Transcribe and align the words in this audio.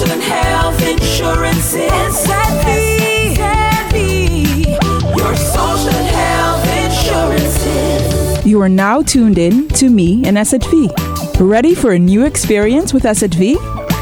social 0.00 0.14
and 0.14 0.22
health 0.22 0.82
insurances. 0.82 2.18
Savvy, 2.18 3.34
savvy. 3.34 4.70
Your 5.16 5.36
social 5.36 5.90
and 5.90 6.08
health 6.16 6.64
insurances. 6.84 8.46
You 8.46 8.62
are 8.62 8.68
now 8.68 9.02
tuned 9.02 9.36
in 9.36 9.68
to 9.68 9.90
me 9.90 10.24
and 10.24 10.38
SZV. 10.38 11.38
Ready 11.38 11.74
for 11.74 11.92
a 11.92 11.98
new 11.98 12.24
experience 12.24 12.94
with 12.94 13.02
SZV? 13.02 13.56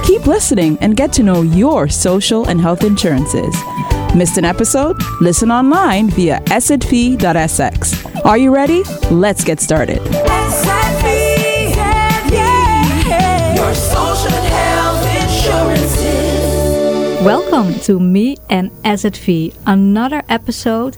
Keep 0.05 0.27
listening 0.27 0.79
and 0.81 0.97
get 0.97 1.13
to 1.15 1.25
know 1.25 1.43
your 1.43 1.89
social 1.89 2.49
and 2.49 2.61
health 2.61 2.85
insurances. 2.85 3.55
Missed 4.15 4.39
an 4.39 4.45
episode? 4.45 4.97
Listen 5.21 5.51
online 5.51 6.11
via 6.11 6.41
szv.sx. 6.47 8.25
Are 8.25 8.39
you 8.39 8.55
ready? 8.55 8.85
Let's 9.11 9.43
get 9.43 9.61
started. 9.61 10.01
Welcome 17.23 17.75
to 17.81 17.99
Me 17.99 18.37
and 18.49 18.71
SZV, 18.85 19.53
another 19.67 20.23
episode 20.29 20.97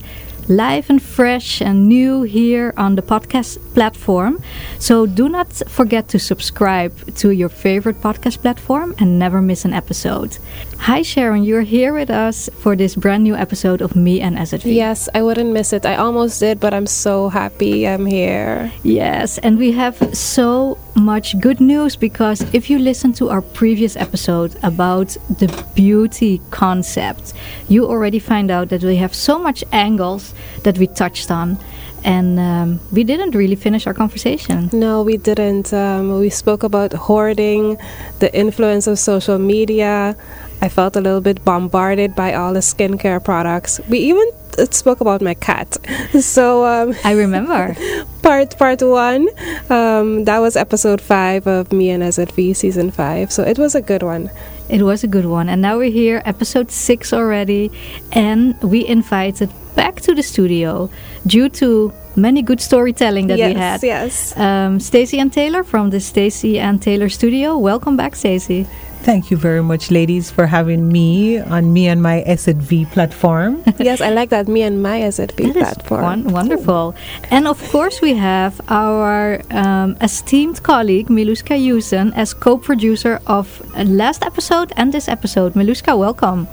live 0.49 0.91
and 0.91 1.01
fresh 1.01 1.63
and 1.63 1.89
new 1.89 2.23
here 2.23 2.75
on 2.77 2.97
the 2.97 3.03
podcast 3.03 3.57
platform. 3.73 4.43
So 4.81 5.07
do 5.07 5.29
not 5.29 5.53
forget 5.69 6.09
to 6.09 6.19
subscribe 6.19 7.15
to 7.17 7.31
your 7.31 7.49
favorite 7.49 8.01
podcast 8.03 8.43
platform 8.43 8.95
and 8.99 9.19
never 9.19 9.41
miss 9.41 9.65
an 9.65 9.73
episode. 9.73 10.39
Hi 10.79 11.03
Charonne, 11.03 11.45
you're 11.45 11.63
here 11.63 11.95
with 11.95 12.11
us 12.11 12.51
for 12.59 12.75
this 12.75 12.97
brand 12.97 13.23
new 13.23 13.37
episode 13.37 13.81
of 13.81 13.95
Me 13.95 14.21
and 14.21 14.37
SZV. 14.37 14.75
Yes, 14.75 15.09
I 15.15 15.23
wouldn't 15.23 15.53
miss 15.53 15.73
it. 15.73 15.87
I 15.87 15.97
almost 15.97 16.41
did, 16.41 16.59
but 16.59 16.75
I'm 16.75 16.87
so 16.87 17.29
happy 17.29 17.87
I'm 17.87 18.05
here. 18.05 18.73
Yes, 18.83 19.39
and 19.39 19.57
we 19.57 19.73
have 19.73 19.97
so 20.17 20.79
much 20.95 21.39
good 21.41 21.61
news 21.61 21.97
because 21.97 22.43
if 22.55 22.71
you 22.71 22.79
listen 22.79 23.13
to 23.15 23.31
our 23.31 23.41
previous 23.41 23.97
episode 23.97 24.57
about 24.63 25.17
the 25.39 25.49
beauty 25.75 26.41
concept, 26.51 27.33
you 27.69 27.87
already 27.87 28.19
find 28.19 28.51
out 28.51 28.69
that 28.69 28.83
we 28.83 28.97
have 28.97 29.15
so 29.15 29.39
much 29.39 29.65
angles 29.73 30.35
that 30.63 30.79
we 30.79 30.87
touched 30.87 31.31
on. 31.31 31.59
And 32.03 32.41
um, 32.41 32.81
we 32.93 33.05
didn't 33.05 33.35
really 33.35 33.57
finish 33.57 33.87
our 33.87 33.93
conversation. 33.93 34.71
No, 34.73 35.03
we 35.03 35.19
didn't. 35.19 35.73
Um, 35.75 36.19
we 36.19 36.31
spoke 36.31 36.63
about 36.63 36.95
hoarding, 36.95 37.77
the 38.21 38.35
influence 38.35 38.87
of 38.87 38.99
social 38.99 39.39
media. 39.39 40.17
I 40.63 40.69
felt 40.69 40.97
a 40.97 41.01
little 41.01 41.21
bit 41.21 41.45
bombarded 41.45 42.15
by 42.15 42.35
all 42.35 42.53
the 42.53 42.61
skincare 42.61 43.23
products. 43.25 43.81
We 43.89 43.99
even 43.99 44.31
uh, 44.59 44.67
spoke 44.71 45.01
about 45.01 45.23
my 45.23 45.35
cat. 45.35 45.79
So 46.21 46.65
um, 46.67 46.95
I 47.05 47.13
remember. 47.13 47.77
part 48.23 48.59
part 48.59 48.83
one, 48.83 49.29
um, 49.71 50.25
that 50.25 50.39
was 50.39 50.57
episode 50.57 51.01
five 51.01 51.47
of 51.47 51.73
Me 51.73 51.91
and 51.91 52.03
SZV 52.03 52.55
season 52.55 52.91
five. 52.91 53.33
So 53.33 53.43
it 53.43 53.59
was 53.59 53.75
a 53.75 53.81
good 53.81 54.03
one. 54.03 54.31
It 54.69 54.83
was 54.83 55.03
a 55.03 55.09
good 55.09 55.25
one. 55.25 55.49
And 55.49 55.63
now 55.63 55.79
we're 55.79 55.91
here, 55.91 56.23
episode 56.25 56.71
six 56.71 57.13
already. 57.13 57.71
And 58.13 58.61
we 58.63 58.87
invited 58.87 59.51
back 59.75 60.01
to 60.03 60.15
the 60.15 60.23
studio 60.23 60.91
due 61.27 61.49
to 61.49 61.93
many 62.17 62.43
good 62.43 62.61
storytelling 62.61 63.29
that 63.29 63.39
yes, 63.39 63.55
we 63.55 63.59
had. 63.59 63.83
yes. 63.83 64.37
Um, 64.37 64.79
Stacy-Ann 64.81 65.31
Taylor 65.31 65.65
from 65.65 65.91
the 65.91 66.01
Stacy-Ann 66.01 66.79
Taylor 66.79 67.09
studio. 67.09 67.57
Welcome 67.57 67.97
back, 67.97 68.15
Stacy. 68.15 68.67
Thank 69.03 69.31
you 69.31 69.37
very 69.39 69.63
much, 69.63 69.91
ladies, 69.91 70.31
for 70.31 70.47
having 70.47 70.87
me 70.93 71.39
on 71.41 71.73
me 71.73 71.89
and 71.89 72.03
my 72.03 72.23
SZV 72.27 72.91
platform. 72.93 73.63
yes, 73.79 74.01
I 74.03 74.11
like 74.11 74.29
that. 74.29 74.47
Me 74.47 74.61
and 74.63 74.83
my 74.83 75.01
SZV 75.01 75.37
That 75.37 75.57
is 75.57 75.63
platform. 75.75 76.03
won- 76.03 76.33
wonderful. 76.33 76.95
And 77.31 77.49
of 77.49 77.59
course, 77.71 78.03
we 78.03 78.13
have 78.15 78.61
our 78.69 79.41
um, 79.51 79.97
esteemed 80.03 80.63
colleague, 80.63 81.09
Milouschka 81.09 81.57
Euson, 81.59 82.13
as 82.15 82.35
co 82.35 82.59
producer 82.59 83.21
of 83.27 83.63
uh, 83.75 83.85
last 83.85 84.23
episode 84.25 84.73
and 84.77 84.93
this 84.93 85.09
episode. 85.09 85.55
Milouschka, 85.55 85.97
welcome. 85.99 86.47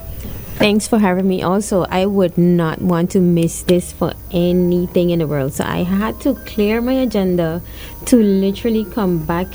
Thanks 0.56 0.88
for 0.88 0.98
having 1.00 1.28
me. 1.28 1.44
Also, 1.44 1.86
I 1.92 2.06
would 2.06 2.36
not 2.38 2.82
want 2.82 3.12
to 3.12 3.20
miss 3.20 3.62
this 3.64 3.92
for 3.92 4.14
anything 4.32 5.12
in 5.12 5.20
the 5.20 5.28
world. 5.28 5.54
So 5.54 5.66
I 5.66 5.84
had 5.84 6.20
to 6.22 6.34
clear 6.48 6.82
my 6.82 6.94
agenda 6.94 7.62
to 8.06 8.16
literally 8.16 8.86
come 8.86 9.24
back 9.24 9.48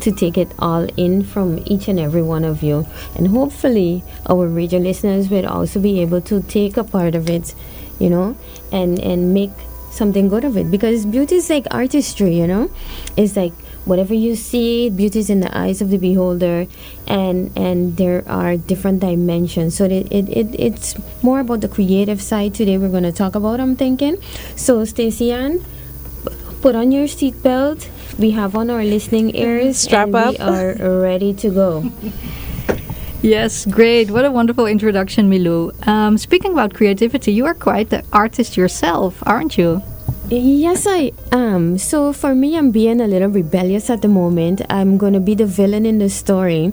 to 0.00 0.12
take 0.12 0.38
it 0.38 0.50
all 0.58 0.86
in 0.96 1.22
from 1.22 1.62
each 1.66 1.88
and 1.88 1.98
every 1.98 2.22
one 2.22 2.44
of 2.44 2.62
you. 2.62 2.86
And 3.16 3.28
hopefully, 3.28 4.02
our 4.28 4.46
radio 4.46 4.78
listeners 4.78 5.28
will 5.28 5.46
also 5.46 5.80
be 5.80 6.00
able 6.00 6.20
to 6.22 6.42
take 6.42 6.76
a 6.76 6.84
part 6.84 7.14
of 7.14 7.28
it, 7.28 7.54
you 7.98 8.10
know, 8.10 8.36
and, 8.72 8.98
and 8.98 9.34
make 9.34 9.50
something 9.90 10.28
good 10.28 10.44
of 10.44 10.56
it. 10.56 10.70
Because 10.70 11.06
beauty 11.06 11.36
is 11.36 11.50
like 11.50 11.66
artistry, 11.70 12.36
you 12.36 12.46
know? 12.46 12.70
It's 13.16 13.36
like 13.36 13.52
whatever 13.88 14.12
you 14.12 14.36
see 14.36 14.90
beauty 14.90 15.18
is 15.18 15.30
in 15.30 15.40
the 15.40 15.56
eyes 15.56 15.80
of 15.80 15.88
the 15.88 15.96
beholder 15.96 16.66
and 17.06 17.50
and 17.56 17.96
there 17.96 18.22
are 18.28 18.54
different 18.56 19.00
dimensions 19.00 19.74
so 19.74 19.84
it, 19.84 20.06
it, 20.12 20.28
it 20.28 20.60
it's 20.60 20.94
more 21.22 21.40
about 21.40 21.62
the 21.62 21.68
creative 21.68 22.20
side 22.20 22.52
today 22.52 22.76
we're 22.76 22.90
going 22.90 23.02
to 23.02 23.12
talk 23.12 23.34
about 23.34 23.58
i'm 23.58 23.74
thinking 23.74 24.20
so 24.56 24.84
stacy 24.84 25.32
ann 25.32 25.64
put 26.60 26.74
on 26.74 26.92
your 26.92 27.06
seatbelt 27.06 27.88
we 28.18 28.30
have 28.32 28.56
on 28.56 28.70
our 28.70 28.84
listening 28.84 29.34
ears 29.34 29.78
Strap 29.78 30.14
up. 30.14 30.32
we 30.32 30.38
are 30.38 30.74
ready 31.00 31.32
to 31.34 31.50
go 31.50 31.90
Yes, 33.20 33.66
great. 33.66 34.12
What 34.12 34.24
a 34.24 34.30
wonderful 34.30 34.66
introduction, 34.66 35.28
Milou. 35.28 35.74
Um, 35.88 36.16
speaking 36.18 36.52
about 36.52 36.72
creativity, 36.72 37.32
you 37.32 37.46
are 37.46 37.54
quite 37.54 37.90
the 37.90 38.04
artist 38.12 38.56
yourself, 38.56 39.20
aren't 39.26 39.58
you? 39.58 39.82
Yes, 40.30 40.86
I 40.86 41.10
am. 41.32 41.78
So 41.78 42.12
for 42.12 42.34
me, 42.34 42.56
I'm 42.56 42.70
being 42.70 43.00
a 43.00 43.08
little 43.08 43.28
rebellious 43.28 43.90
at 43.90 44.02
the 44.02 44.08
moment. 44.08 44.62
I'm 44.70 44.98
gonna 44.98 45.18
be 45.20 45.34
the 45.34 45.46
villain 45.46 45.84
in 45.84 45.98
the 45.98 46.08
story, 46.08 46.72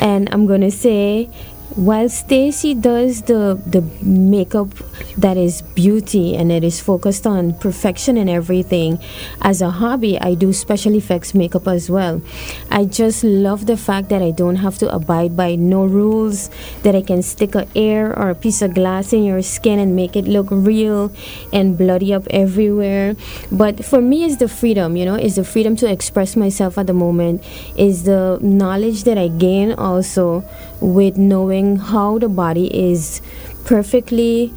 and 0.00 0.28
I'm 0.32 0.46
gonna 0.46 0.70
say, 0.70 1.28
while 1.76 2.08
Stacy 2.08 2.74
does 2.74 3.22
the 3.22 3.60
the 3.66 3.82
makeup 4.02 4.68
that 5.16 5.36
is 5.36 5.62
beauty 5.62 6.36
and 6.36 6.50
it 6.50 6.64
is 6.64 6.80
focused 6.80 7.26
on 7.26 7.54
perfection 7.54 8.16
and 8.16 8.28
everything, 8.28 8.98
as 9.42 9.62
a 9.62 9.70
hobby, 9.70 10.18
I 10.18 10.34
do 10.34 10.52
special 10.52 10.94
effects 10.94 11.34
makeup 11.34 11.68
as 11.68 11.90
well. 11.90 12.22
I 12.70 12.84
just 12.84 13.22
love 13.22 13.66
the 13.66 13.76
fact 13.76 14.08
that 14.08 14.22
I 14.22 14.30
don't 14.30 14.56
have 14.56 14.78
to 14.78 14.92
abide 14.92 15.36
by 15.36 15.54
no 15.54 15.84
rules. 15.84 16.50
That 16.82 16.94
I 16.94 17.02
can 17.02 17.22
stick 17.22 17.54
a 17.54 17.66
air 17.74 18.16
or 18.18 18.30
a 18.30 18.34
piece 18.34 18.62
of 18.62 18.74
glass 18.74 19.12
in 19.12 19.24
your 19.24 19.42
skin 19.42 19.78
and 19.78 19.94
make 19.94 20.16
it 20.16 20.24
look 20.24 20.48
real 20.50 21.12
and 21.52 21.78
bloody 21.78 22.12
up 22.12 22.26
everywhere. 22.30 23.14
But 23.52 23.84
for 23.84 24.00
me, 24.00 24.24
it's 24.24 24.36
the 24.36 24.48
freedom, 24.48 24.96
you 24.96 25.04
know, 25.04 25.14
it's 25.14 25.36
the 25.36 25.44
freedom 25.44 25.76
to 25.76 25.90
express 25.90 26.36
myself 26.36 26.78
at 26.78 26.86
the 26.86 26.94
moment, 26.94 27.44
is 27.76 28.04
the 28.04 28.38
knowledge 28.40 29.04
that 29.04 29.18
I 29.18 29.28
gain 29.28 29.72
also 29.72 30.44
with 30.80 31.16
knowing 31.16 31.76
how 31.76 32.18
the 32.18 32.28
body 32.28 32.66
is 32.74 33.20
perfectly 33.64 34.52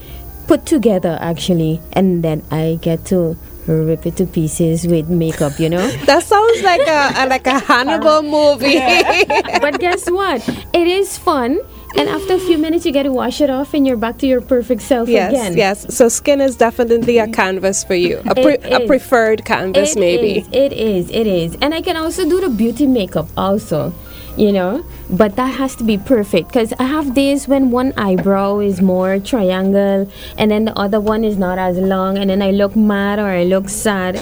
put 0.47 0.65
together, 0.65 1.17
actually, 1.21 1.79
and 1.93 2.23
then 2.23 2.43
I 2.51 2.79
get 2.81 3.05
to 3.07 3.37
rip 3.67 4.05
it 4.05 4.17
to 4.17 4.25
pieces 4.25 4.85
with 4.85 5.07
makeup, 5.09 5.57
you 5.59 5.69
know. 5.69 5.87
That 6.05 6.23
sounds 6.23 6.61
like 6.63 6.81
a, 6.87 7.13
a 7.15 7.27
like 7.27 7.47
a 7.47 7.59
Hannibal 7.59 8.21
movie. 8.37 8.79
but 9.61 9.79
guess 9.79 10.09
what? 10.11 10.47
It 10.73 10.87
is 10.87 11.17
fun. 11.17 11.59
And 11.95 12.09
after 12.09 12.33
a 12.33 12.39
few 12.39 12.57
minutes, 12.57 12.87
you 12.87 12.91
get 12.91 13.03
to 13.03 13.11
wash 13.11 13.39
it 13.39 13.51
off, 13.51 13.75
and 13.75 13.85
you're 13.85 13.97
back 13.97 14.17
to 14.17 14.27
your 14.27 14.41
perfect 14.41 14.81
self 14.81 15.07
yes, 15.07 15.29
again. 15.31 15.55
yes. 15.55 15.83
Yes, 15.85 15.95
so 15.95 16.09
skin 16.09 16.41
is 16.41 16.55
definitely 16.55 17.19
a 17.19 17.27
canvas 17.27 17.83
for 17.83 17.93
you, 17.93 18.17
a, 18.25 18.33
pre- 18.33 18.57
a 18.57 18.87
preferred 18.87 19.45
canvas, 19.45 19.95
It 19.95 19.99
maybe. 19.99 20.39
is, 20.39 20.47
it 20.51 20.73
is. 20.73 21.09
It 21.11 21.27
is. 21.27 21.55
And 21.61 21.71
I 21.71 21.81
can 21.81 21.95
also 21.95 22.27
do 22.27 22.41
the 22.41 22.49
beauty 22.49 22.87
makeup 22.87 23.27
also, 23.37 23.93
you 24.37 24.51
know. 24.51 24.85
But 25.09 25.35
that 25.35 25.55
has 25.55 25.75
to 25.77 25.83
be 25.83 25.97
perfect 25.97 26.47
because 26.49 26.73
I 26.79 26.83
have 26.83 27.13
days 27.13 27.47
when 27.47 27.71
one 27.71 27.93
eyebrow 27.97 28.59
is 28.59 28.81
more 28.81 29.19
triangle 29.19 30.09
and 30.37 30.51
then 30.51 30.65
the 30.65 30.77
other 30.77 30.99
one 30.99 31.23
is 31.23 31.37
not 31.37 31.57
as 31.59 31.77
long, 31.77 32.17
and 32.17 32.29
then 32.29 32.41
I 32.41 32.51
look 32.51 32.75
mad 32.75 33.19
or 33.19 33.27
I 33.27 33.43
look 33.43 33.69
sad. 33.69 34.17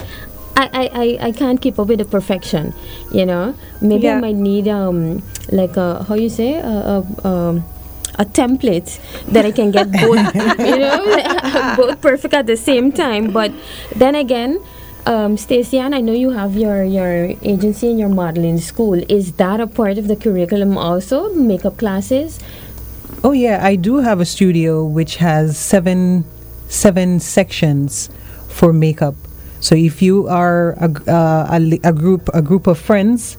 I, 0.56 0.70
I, 0.74 0.90
I, 0.94 1.28
I 1.28 1.32
can't 1.32 1.62
keep 1.62 1.80
up 1.80 1.88
with 1.88 2.00
the 2.00 2.06
perfection, 2.06 2.74
you 3.12 3.26
know. 3.26 3.56
Maybe 3.80 4.10
I 4.10 4.20
might 4.20 4.36
need 4.36 4.68
um 4.68 5.24
like 5.50 5.78
a 5.78 6.04
how 6.04 6.16
you 6.16 6.30
say 6.30 6.56
a, 6.56 6.68
a 6.68 7.28
um 7.28 7.64
a 8.20 8.26
template 8.26 9.00
that 9.32 9.46
I 9.46 9.52
can 9.52 9.72
get 9.72 9.92
both, 9.92 10.36
you 10.60 10.78
know, 10.78 11.76
both 11.78 12.02
perfect 12.02 12.34
at 12.34 12.46
the 12.46 12.58
same 12.58 12.92
time. 12.92 13.32
But 13.32 13.52
then 13.96 14.16
again, 14.16 14.62
um, 15.06 15.38
Stacy-Ann, 15.38 15.94
I 15.94 16.02
know 16.02 16.14
you 16.14 16.30
have 16.32 16.56
your 16.56 16.84
your 16.84 17.34
agency 17.42 17.90
and 17.90 18.00
your 18.00 18.10
modeling 18.10 18.60
school. 18.60 19.02
Is 19.10 19.34
that 19.34 19.60
a 19.60 19.68
part 19.68 19.98
of 19.98 20.08
the 20.08 20.16
curriculum 20.16 20.78
also? 20.78 21.34
Makeup 21.34 21.78
classes? 21.78 22.40
oh 23.24 23.32
yeah, 23.32 23.66
I 23.66 23.76
do 23.76 23.98
have 23.98 24.20
a 24.20 24.26
studio 24.26 24.84
which 24.84 25.18
has 25.18 25.58
seven 25.58 26.26
seven 26.68 27.20
sections 27.20 28.10
for 28.48 28.74
makeup. 28.74 29.16
So 29.60 29.76
if 29.76 30.02
you 30.02 30.28
are 30.28 30.72
a, 30.74 30.90
uh, 31.08 31.60
a, 31.60 31.80
a 31.84 31.94
group 31.94 32.30
a 32.34 32.42
group 32.42 32.68
of 32.68 32.80
friends 32.80 33.38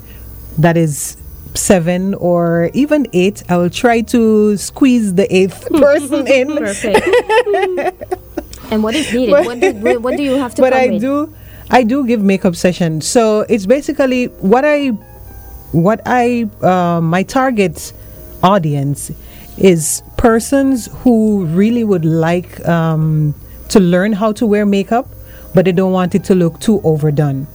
that 0.59 0.77
is 0.77 1.17
seven 1.55 2.15
or 2.15 2.71
even 2.75 3.07
eight, 3.13 3.43
I 3.49 3.57
will 3.57 3.71
try 3.71 4.01
to 4.03 4.57
squeeze 4.57 5.15
the 5.15 5.27
eighth 5.35 5.69
person 5.71 6.27
in. 6.27 6.57
Perfect. 6.57 7.07
and 8.71 8.83
what 8.83 8.95
is 8.95 9.13
needed? 9.13 9.33
What 9.33 9.61
do, 9.61 10.01
what 10.01 10.17
do 10.17 10.23
you 10.23 10.37
have 10.37 10.55
to 10.55 10.63
but 10.67 10.73
I 10.73 10.89
with? 10.89 11.01
do 11.01 11.35
I 11.71 11.83
do 11.83 12.07
give 12.07 12.23
makeup 12.23 12.57
sessions. 12.57 13.07
So 13.07 13.41
it's 13.49 13.67
basically 13.67 14.27
what 14.41 14.65
I 14.65 14.89
what 15.73 16.01
I 16.07 16.49
uh, 16.63 17.01
my 17.01 17.23
target 17.23 17.93
audience 18.43 19.11
is 19.57 20.03
persons 20.17 20.89
who 21.03 21.45
really 21.47 21.85
would 21.85 22.05
like 22.05 22.67
um, 22.69 23.35
to 23.69 23.81
learn 23.81 24.13
how 24.13 24.33
to 24.33 24.47
wear 24.47 24.67
makeup, 24.67 25.09
but 25.55 25.65
they 25.65 25.73
don't 25.73 25.93
want 25.93 26.15
it 26.15 26.25
to 26.25 26.35
look 26.35 26.61
too 26.61 26.81
overdone. 26.83 27.47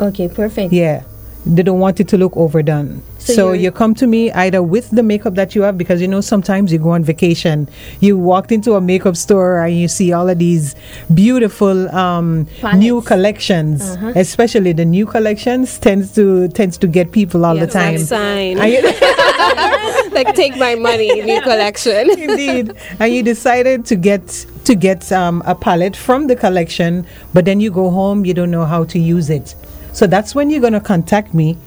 Okay, 0.00 0.28
perfect. 0.28 0.72
Yeah. 0.72 1.02
They 1.44 1.62
don't 1.62 1.80
want 1.80 1.98
it 1.98 2.06
to 2.08 2.16
look 2.16 2.36
overdone. 2.36 3.02
So 3.18 3.32
So, 3.34 3.52
you're- 3.52 3.74
come 3.74 3.94
to 3.94 4.06
me 4.06 4.30
either 4.32 4.62
with 4.62 4.90
the 4.90 5.02
makeup 5.02 5.34
that 5.34 5.54
you 5.54 5.62
have 5.62 5.76
because 5.78 6.00
you 6.00 6.08
know 6.08 6.20
sometimes 6.20 6.72
you 6.72 6.78
go 6.78 6.90
on 6.90 7.04
vacation, 7.04 7.68
you 8.00 8.16
walked 8.18 8.52
into 8.52 8.74
a 8.74 8.80
makeup 8.80 9.16
store 9.16 9.64
and 9.64 9.76
you 9.76 9.88
see 9.88 10.12
all 10.12 10.28
of 10.28 10.38
these 10.38 10.74
beautiful 11.14 11.88
um, 11.94 12.46
new 12.76 13.00
collections. 13.02 13.82
Uh-huh. 13.82 14.12
Especially 14.16 14.72
the 14.72 14.84
new 14.84 15.06
collections 15.06 15.78
tends 15.78 16.12
to 16.14 16.48
tends 16.48 16.76
to 16.78 16.86
get 16.86 17.12
people 17.12 17.44
all 17.44 17.56
the 17.56 17.66
time. 17.66 17.98
sign. 17.98 18.58
Like 20.12 20.34
take 20.34 20.56
my 20.58 20.74
money, 20.74 21.22
new 21.22 21.40
collection. 21.40 22.10
Indeed. 22.18 22.72
And 23.00 23.12
you 23.14 23.22
decided 23.22 23.86
to 23.86 23.96
get 23.96 24.46
to 24.64 24.74
get 24.74 25.10
um, 25.10 25.42
a 25.46 25.54
palette 25.54 25.96
from 25.96 26.26
the 26.26 26.36
collection, 26.36 27.06
but 27.32 27.44
then 27.46 27.60
you 27.60 27.70
go 27.70 27.90
home, 27.90 28.24
you 28.24 28.34
don't 28.34 28.50
know 28.50 28.64
how 28.64 28.84
to 28.84 28.98
use 28.98 29.30
it. 29.30 29.54
So 29.92 30.06
that's 30.06 30.34
when 30.34 30.50
you're 30.50 30.60
going 30.60 30.72
to 30.72 30.80
contact 30.80 31.34
me, 31.34 31.58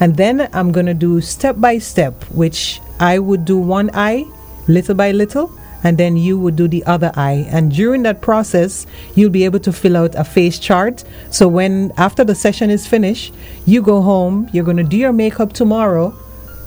and 0.00 0.16
then 0.16 0.48
I'm 0.52 0.72
going 0.72 0.86
to 0.86 0.94
do 0.94 1.20
step 1.20 1.60
by 1.60 1.78
step, 1.78 2.24
which 2.30 2.80
I 2.98 3.18
would 3.18 3.44
do 3.44 3.58
one 3.58 3.90
eye, 3.92 4.24
little 4.66 4.94
by 4.94 5.12
little, 5.12 5.52
and 5.84 5.96
then 5.96 6.16
you 6.16 6.38
would 6.38 6.56
do 6.56 6.66
the 6.66 6.84
other 6.84 7.12
eye. 7.14 7.46
And 7.50 7.70
during 7.70 8.02
that 8.02 8.20
process, 8.20 8.86
you'll 9.14 9.30
be 9.30 9.44
able 9.44 9.60
to 9.60 9.72
fill 9.72 9.96
out 9.96 10.14
a 10.14 10.24
face 10.24 10.58
chart. 10.58 11.04
So 11.30 11.46
when 11.46 11.92
after 11.96 12.24
the 12.24 12.34
session 12.34 12.70
is 12.70 12.86
finished, 12.86 13.32
you 13.66 13.82
go 13.82 14.02
home, 14.02 14.48
you're 14.52 14.64
going 14.64 14.78
to 14.78 14.82
do 14.82 14.96
your 14.96 15.12
makeup 15.12 15.52
tomorrow 15.52 16.14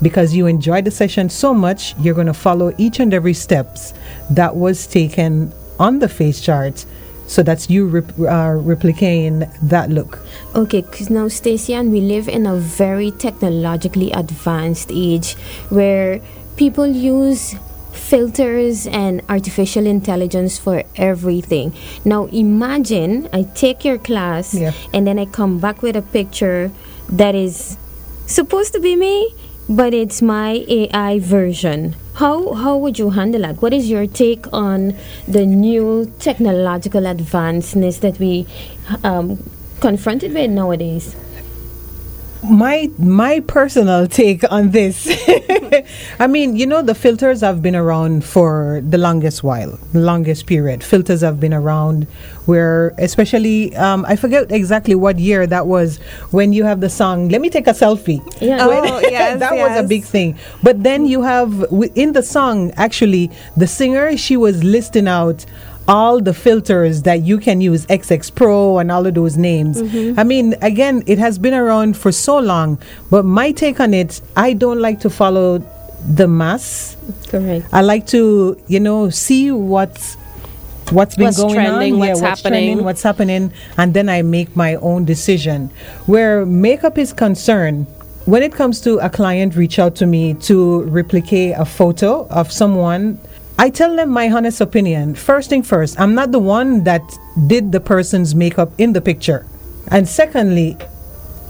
because 0.00 0.34
you 0.34 0.46
enjoyed 0.46 0.84
the 0.84 0.90
session 0.90 1.28
so 1.28 1.52
much, 1.54 1.96
you're 1.98 2.14
going 2.14 2.26
to 2.26 2.34
follow 2.34 2.72
each 2.78 3.00
and 3.00 3.12
every 3.14 3.34
steps 3.34 3.94
that 4.30 4.56
was 4.56 4.86
taken 4.86 5.52
on 5.78 5.98
the 5.98 6.08
face 6.08 6.40
chart. 6.40 6.84
So 7.32 7.42
that's 7.42 7.70
you 7.70 7.86
rep- 7.88 8.12
uh, 8.20 8.60
replicating 8.60 9.48
that 9.62 9.88
look. 9.88 10.20
Okay, 10.54 10.82
because 10.82 11.08
now, 11.08 11.28
Stacy-Ann 11.28 11.90
we 11.90 12.02
live 12.02 12.28
in 12.28 12.44
a 12.44 12.56
very 12.56 13.10
technologically 13.10 14.12
advanced 14.12 14.90
age 14.92 15.32
where 15.70 16.20
people 16.56 16.86
use 16.86 17.56
filters 17.92 18.86
and 18.86 19.22
artificial 19.30 19.86
intelligence 19.86 20.58
for 20.58 20.84
everything. 20.96 21.72
Now, 22.04 22.26
imagine 22.26 23.30
I 23.32 23.44
take 23.54 23.82
your 23.82 23.96
class 23.96 24.52
Yeah. 24.52 24.72
and 24.92 25.06
then 25.06 25.18
I 25.18 25.24
come 25.24 25.58
back 25.58 25.80
with 25.80 25.96
a 25.96 26.02
picture 26.02 26.70
that 27.08 27.34
is 27.34 27.78
supposed 28.26 28.74
to 28.74 28.80
be 28.80 28.94
me, 28.94 29.32
but 29.72 29.94
it's 29.94 30.20
my 30.20 30.64
AI 30.68 31.18
version. 31.18 31.96
How 32.14 32.52
how 32.52 32.76
would 32.76 32.98
you 32.98 33.08
handle 33.10 33.40
that? 33.40 33.62
What 33.62 33.72
is 33.72 33.88
your 33.88 34.06
take 34.06 34.44
on 34.52 34.94
the 35.26 35.46
new 35.46 36.12
technological 36.18 37.06
advancements 37.06 37.98
that 37.98 38.18
we 38.18 38.46
um, 39.02 39.38
confronted 39.80 40.34
with 40.34 40.50
nowadays? 40.50 41.16
My 42.42 42.90
my 42.98 43.40
personal 43.40 44.06
take 44.06 44.50
on 44.50 44.70
this. 44.70 45.08
I 46.18 46.26
mean 46.26 46.56
you 46.56 46.66
know 46.66 46.82
the 46.82 46.94
filters 46.94 47.40
have 47.40 47.62
been 47.62 47.76
around 47.76 48.24
for 48.24 48.80
the 48.84 48.98
longest 48.98 49.42
while 49.42 49.78
the 49.92 50.00
longest 50.00 50.46
period. 50.46 50.82
Filters 50.82 51.20
have 51.20 51.38
been 51.38 51.54
around 51.54 52.04
where 52.46 52.92
especially 52.98 53.74
um, 53.76 54.04
i 54.08 54.16
forget 54.16 54.50
exactly 54.50 54.96
what 54.96 55.16
year 55.16 55.46
that 55.46 55.68
was 55.68 55.98
when 56.32 56.52
you 56.52 56.64
have 56.64 56.80
the 56.80 56.90
song 56.90 57.28
let 57.28 57.40
me 57.40 57.48
take 57.48 57.66
a 57.66 57.72
selfie. 57.72 58.20
Yeah. 58.40 58.58
Oh, 58.82 59.00
yes, 59.00 59.38
that 59.38 59.52
was 59.52 59.78
a 59.78 59.86
big 59.86 60.02
thing. 60.04 60.36
But 60.62 60.82
then 60.82 61.06
you 61.06 61.22
have 61.22 61.64
in 61.94 62.12
the 62.12 62.22
song 62.22 62.72
actually 62.72 63.30
the 63.56 63.66
singer 63.66 64.16
she 64.16 64.36
was 64.36 64.64
listing 64.64 65.06
out 65.06 65.46
all 65.88 66.20
the 66.20 66.32
filters 66.32 67.02
that 67.02 67.22
you 67.22 67.38
can 67.38 67.60
use 67.60 67.86
xx 67.86 68.32
pro 68.34 68.78
and 68.78 68.90
all 68.92 69.06
of 69.06 69.14
those 69.14 69.36
names. 69.36 69.82
Mm-hmm. 69.82 70.18
I 70.18 70.24
mean 70.24 70.54
again 70.62 71.02
it 71.06 71.18
has 71.18 71.38
been 71.38 71.54
around 71.54 71.96
for 71.96 72.12
so 72.12 72.38
long 72.38 72.78
but 73.10 73.24
my 73.24 73.52
take 73.52 73.80
on 73.80 73.92
it 73.94 74.20
i 74.36 74.52
don't 74.52 74.80
like 74.80 75.00
to 75.00 75.10
follow 75.10 75.58
the 76.08 76.26
mass. 76.28 76.96
Correct. 77.28 77.66
i 77.72 77.80
like 77.80 78.06
to 78.08 78.60
you 78.66 78.80
know 78.80 79.10
see 79.10 79.50
what's 79.50 80.16
what's 80.90 81.14
been 81.16 81.26
What's 81.26 81.38
going 81.38 81.54
trending, 81.54 81.94
on 81.94 81.98
what's 82.00 82.20
what's 82.20 82.42
happening. 82.42 82.64
trending, 82.66 82.84
what's 82.84 83.02
happening 83.02 83.52
and 83.78 83.94
then 83.94 84.08
i 84.08 84.22
make 84.22 84.54
my 84.56 84.74
own 84.76 85.04
decision. 85.04 85.70
Where 86.06 86.44
makeup 86.44 86.98
is 86.98 87.12
concerned 87.12 87.86
when 88.24 88.42
it 88.42 88.52
comes 88.52 88.80
to 88.82 88.98
a 88.98 89.10
client 89.10 89.56
reach 89.56 89.78
out 89.78 89.96
to 89.96 90.06
me 90.06 90.34
to 90.34 90.82
replicate 90.82 91.54
a 91.56 91.64
photo 91.64 92.26
of 92.28 92.52
someone 92.52 93.18
i 93.64 93.70
tell 93.70 93.92
them 93.96 94.08
my 94.10 94.26
honest 94.36 94.60
opinion 94.60 95.14
first 95.14 95.46
thing 95.50 95.62
first 95.62 95.98
i'm 96.02 96.14
not 96.20 96.28
the 96.36 96.38
one 96.58 96.70
that 96.84 97.02
did 97.46 97.64
the 97.76 97.80
person's 97.80 98.34
makeup 98.34 98.70
in 98.78 98.92
the 98.92 99.00
picture 99.10 99.40
and 99.94 100.08
secondly 100.08 100.76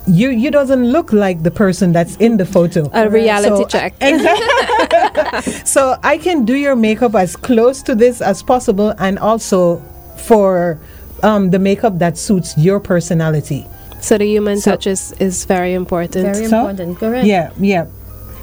you 0.07 0.29
you 0.31 0.51
doesn't 0.59 0.85
look 0.97 1.13
like 1.13 1.43
the 1.49 1.51
person 1.51 1.93
that's 1.93 2.17
in 2.17 2.37
the 2.37 2.45
photo 2.57 2.91
A 2.93 3.09
reality 3.09 3.63
So- 3.63 3.69
check. 3.75 3.93
so 5.75 5.97
I 6.03 6.19
can 6.19 6.45
do 6.45 6.55
your 6.55 6.75
makeup 6.75 7.15
as 7.15 7.37
close 7.37 7.83
to 7.83 7.95
this 7.95 8.21
as 8.21 8.43
possible, 8.43 8.95
and 8.99 9.17
also 9.21 9.77
for 10.17 10.81
um, 11.23 11.51
the 11.51 11.59
makeup 11.61 11.99
that 11.99 12.19
suits 12.19 12.59
your 12.59 12.81
personality. 12.81 13.65
So 14.01 14.19
the 14.19 14.27
human 14.27 14.59
So- 14.59 14.73
touch 14.73 14.89
is, 14.89 15.13
is 15.21 15.45
very 15.45 15.73
important. 15.73 16.25
Very 16.35 16.47
So- 16.51 16.59
important. 16.59 16.99
Correct. 16.99 17.25
Yeah, 17.25 17.51
yeah. 17.61 17.87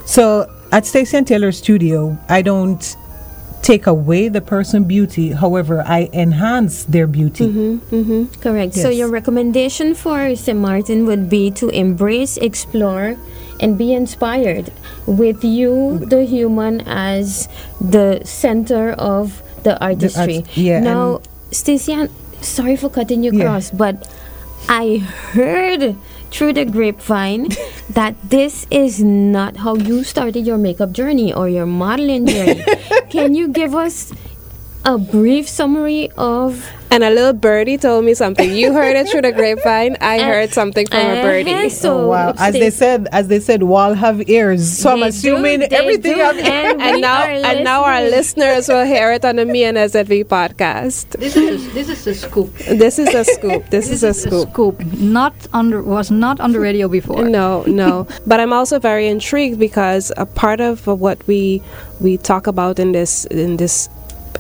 So 0.06 0.48
at 0.72 0.86
Stacy-Ann 0.86 1.26
Taylor 1.26 1.52
Studio, 1.52 2.18
I 2.30 2.42
don't 2.42 2.80
take 3.62 3.86
away 3.88 4.30
the 4.30 4.42
person 4.42 4.84
beauty. 4.86 5.32
However, 5.32 5.84
I 5.86 6.10
enhance 6.14 6.84
their 6.86 7.08
beauty. 7.08 7.46
Mm-hmm, 7.48 7.96
mm-hmm. 7.96 8.42
Correct. 8.42 8.74
So 8.74 8.90
your 8.90 9.10
recommendation 9.10 9.94
for 9.96 10.36
St. 10.36 10.58
Martin 10.58 11.06
would 11.06 11.30
be 11.30 11.52
to 11.52 11.70
embrace, 11.70 12.38
explore, 12.38 13.18
and 13.60 13.78
be 13.78 13.94
inspired 13.94 14.72
with 15.06 15.44
you, 15.44 16.00
the 16.08 16.24
human, 16.26 16.82
as 16.88 17.50
the 17.82 18.22
center 18.24 18.92
of 18.94 19.44
the 19.64 19.80
artistry. 19.84 20.46
yeah, 20.56 20.80
Now, 20.80 21.22
Stacey, 21.52 22.08
sorry 22.42 22.78
for 22.78 22.90
cutting 22.90 23.24
you 23.24 23.32
Yeah. 23.34 23.44
cross, 23.44 23.72
but 23.72 24.08
I 24.70 24.98
heard 25.34 25.96
through 26.32 26.54
the 26.54 26.66
grapevine 26.66 27.50
that 27.90 28.16
this 28.24 28.68
is 28.70 29.04
not 29.04 29.58
how 29.58 29.76
you 29.76 30.04
started 30.04 30.46
your 30.46 30.58
makeup 30.58 30.92
journey 30.92 31.34
or 31.34 31.50
your 31.50 31.66
modeling 31.66 32.26
journey. 32.26 32.64
Can 33.10 33.36
you 33.36 33.48
give 33.48 33.76
us 33.76 34.14
a 34.86 34.98
brief 34.98 35.50
summary 35.50 36.10
of 36.18 36.70
And 36.92 37.04
a 37.04 37.10
little 37.10 37.34
birdie 37.34 37.78
told 37.78 38.06
me 38.06 38.14
something. 38.14 38.52
You 38.52 38.74
heard 38.74 38.96
it 38.96 39.10
through 39.10 39.22
the 39.22 39.32
grapevine. 39.32 39.96
I 40.02 40.20
heard 40.24 40.52
something 40.52 40.88
from 40.88 41.00
a 41.00 41.22
birdie. 41.22 41.54
Uh, 41.54 41.70
so 41.70 42.00
oh 42.02 42.08
wow! 42.08 42.34
As 42.38 42.54
they 42.54 42.70
Stace- 42.72 42.78
said, 42.78 43.08
as 43.12 43.28
they 43.28 43.40
said, 43.40 43.64
wall 43.64 43.94
have 43.94 44.28
ears. 44.30 44.68
So 44.68 44.90
I'm 44.92 45.04
assuming 45.04 45.60
do, 45.62 45.68
everything. 45.72 46.14
do, 46.16 46.20
Have 46.20 46.38
and, 46.38 46.82
And 46.82 47.02
now, 47.02 47.22
are 47.24 47.30
and 47.30 47.64
now 47.64 47.84
our 47.84 48.02
listeners 48.02 48.68
will 48.68 48.86
hear 48.86 49.12
it 49.12 49.24
on 49.24 49.36
the 49.38 49.46
Me 49.46 49.64
and 49.66 49.78
SZV 49.78 50.26
podcast. 50.26 51.10
This 51.20 51.36
is 51.38 51.68
a, 51.68 51.70
this 51.74 51.90
is 51.90 52.08
a 52.08 52.14
scoop. 52.16 52.54
This 52.58 52.98
is 53.00 53.14
a 53.14 53.24
scoop. 53.24 53.70
This 53.70 53.90
is 53.90 54.04
a 54.04 54.14
scoop. 54.14 54.50
Scoop. 54.50 54.84
Not 54.94 55.34
under 55.54 55.84
was 55.84 56.10
not 56.12 56.40
on 56.40 56.52
the 56.54 56.60
radio 56.60 56.88
before. 56.88 57.24
No, 57.30 57.64
no. 57.68 58.08
but 58.26 58.40
I'm 58.40 58.54
also 58.54 58.80
very 58.80 59.08
intrigued 59.08 59.60
because 59.60 60.12
a 60.18 60.26
part 60.26 60.60
of 60.60 60.88
what 60.88 61.26
we 61.28 61.62
we 62.02 62.18
talk 62.18 62.48
about 62.48 62.80
in 62.80 62.94
this 62.94 63.26
in 63.26 63.58
this 63.58 63.90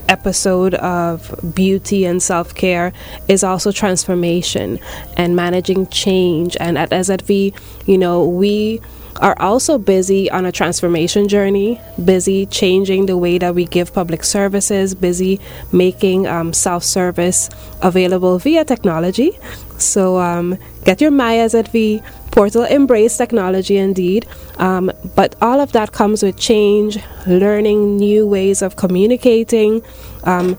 episode 0.08 0.74
of 0.76 1.34
beauty 1.54 2.06
and 2.06 2.22
self-care 2.22 2.92
is 3.28 3.44
also 3.44 3.72
transformation 3.72 4.80
and 5.16 5.36
managing 5.36 5.88
change 5.88 6.58
and 6.60 6.78
at 6.78 6.90
SZV, 6.90 7.54
you 7.86 7.98
know, 7.98 8.26
we 8.26 8.82
are 9.22 9.40
also 9.40 9.78
busy 9.78 10.32
on 10.32 10.46
a 10.46 10.52
transformation 10.52 11.28
journey, 11.28 11.80
busy 12.04 12.46
changing 12.46 13.06
the 13.06 13.18
way 13.18 13.38
that 13.38 13.54
we 13.54 13.66
give 13.66 13.94
public 13.94 14.24
services, 14.24 14.96
busy 14.96 15.40
making 15.72 16.26
um, 16.26 16.54
self 16.54 16.84
service 16.84 17.50
available 17.82 18.40
via 18.40 18.64
technology. 18.64 19.38
So 19.78 20.20
um, 20.20 20.58
get 20.86 21.02
your 21.02 21.12
MySZV 21.12 22.04
portal, 22.32 22.64
embrace 22.64 23.18
technology 23.18 23.78
indeed. 23.78 24.28
Um, 24.58 24.92
but 25.16 25.36
all 25.42 25.60
of 25.60 25.72
that 25.74 25.92
comes 25.92 26.24
with 26.24 26.38
change, 26.38 26.98
learning 27.28 27.98
new 27.98 28.28
ways 28.28 28.62
of 28.62 28.76
communicating. 28.76 29.82
Um, 30.24 30.58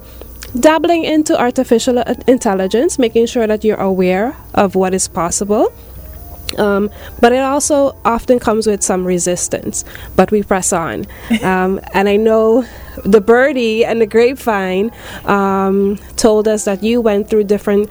dabbling 0.58 1.04
into 1.04 1.38
artificial 1.38 1.98
uh, 1.98 2.14
intelligence, 2.26 2.98
making 2.98 3.26
sure 3.26 3.46
that 3.46 3.64
you're 3.64 3.80
aware 3.80 4.36
of 4.54 4.74
what 4.74 4.94
is 4.94 5.06
possible. 5.08 5.72
Um, 6.58 6.90
but 7.20 7.32
it 7.32 7.38
also 7.38 7.96
often 8.04 8.40
comes 8.40 8.66
with 8.66 8.82
some 8.82 9.04
resistance, 9.04 9.84
but 10.16 10.30
we 10.30 10.42
press 10.42 10.72
on. 10.72 11.06
Um, 11.42 11.80
and 11.94 12.08
I 12.08 12.16
know 12.16 12.66
the 13.04 13.20
birdie 13.20 13.84
and 13.84 14.00
the 14.00 14.06
grapevine 14.06 14.90
um, 15.24 15.96
told 16.16 16.46
us 16.48 16.64
that 16.64 16.82
you 16.82 17.00
went 17.00 17.30
through 17.30 17.44
different 17.44 17.88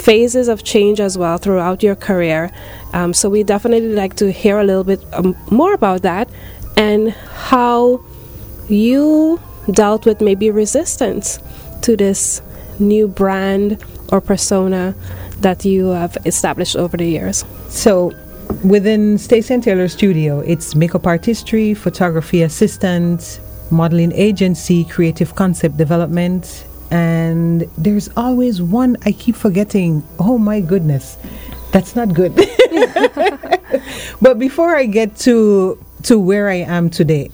phases 0.00 0.48
of 0.48 0.64
change 0.64 1.00
as 1.00 1.16
well 1.18 1.38
throughout 1.38 1.82
your 1.82 1.94
career. 1.94 2.50
Um, 2.92 3.12
so 3.12 3.28
we 3.28 3.42
definitely 3.42 3.92
like 3.92 4.16
to 4.16 4.32
hear 4.32 4.58
a 4.58 4.64
little 4.64 4.84
bit 4.84 5.04
um, 5.12 5.36
more 5.50 5.74
about 5.74 6.02
that 6.02 6.28
and 6.76 7.10
how 7.10 8.02
you 8.68 9.40
dealt 9.70 10.06
with 10.06 10.20
maybe 10.20 10.50
resistance 10.50 11.38
to 11.82 11.96
this 11.96 12.42
new 12.78 13.06
brand 13.06 13.82
or 14.10 14.20
persona 14.20 14.94
that 15.40 15.64
you 15.64 15.88
have 15.88 16.16
established 16.24 16.76
over 16.76 16.96
the 16.96 17.04
years? 17.04 17.44
So, 17.68 18.12
within 18.64 19.18
Stacy-Ann 19.18 19.60
Taylor 19.60 19.88
Studio, 19.88 20.40
it's 20.40 20.74
makeup 20.74 21.06
artistry, 21.06 21.74
photography 21.74 22.42
assistant, 22.42 23.40
modeling 23.70 24.12
agency, 24.12 24.84
creative 24.84 25.34
concept 25.34 25.76
development, 25.76 26.66
and 26.90 27.62
there's 27.78 28.08
always 28.16 28.60
one 28.60 28.96
I 29.04 29.12
keep 29.12 29.36
forgetting. 29.36 30.02
Oh 30.18 30.38
my 30.38 30.60
goodness, 30.60 31.16
that's 31.72 31.94
not 31.94 32.12
good. 32.14 32.34
but 34.20 34.38
before 34.38 34.74
I 34.76 34.86
get 34.86 35.16
to 35.28 35.78
to 36.04 36.18
where 36.18 36.48
I 36.48 36.56
am 36.66 36.90
today, 36.90 37.30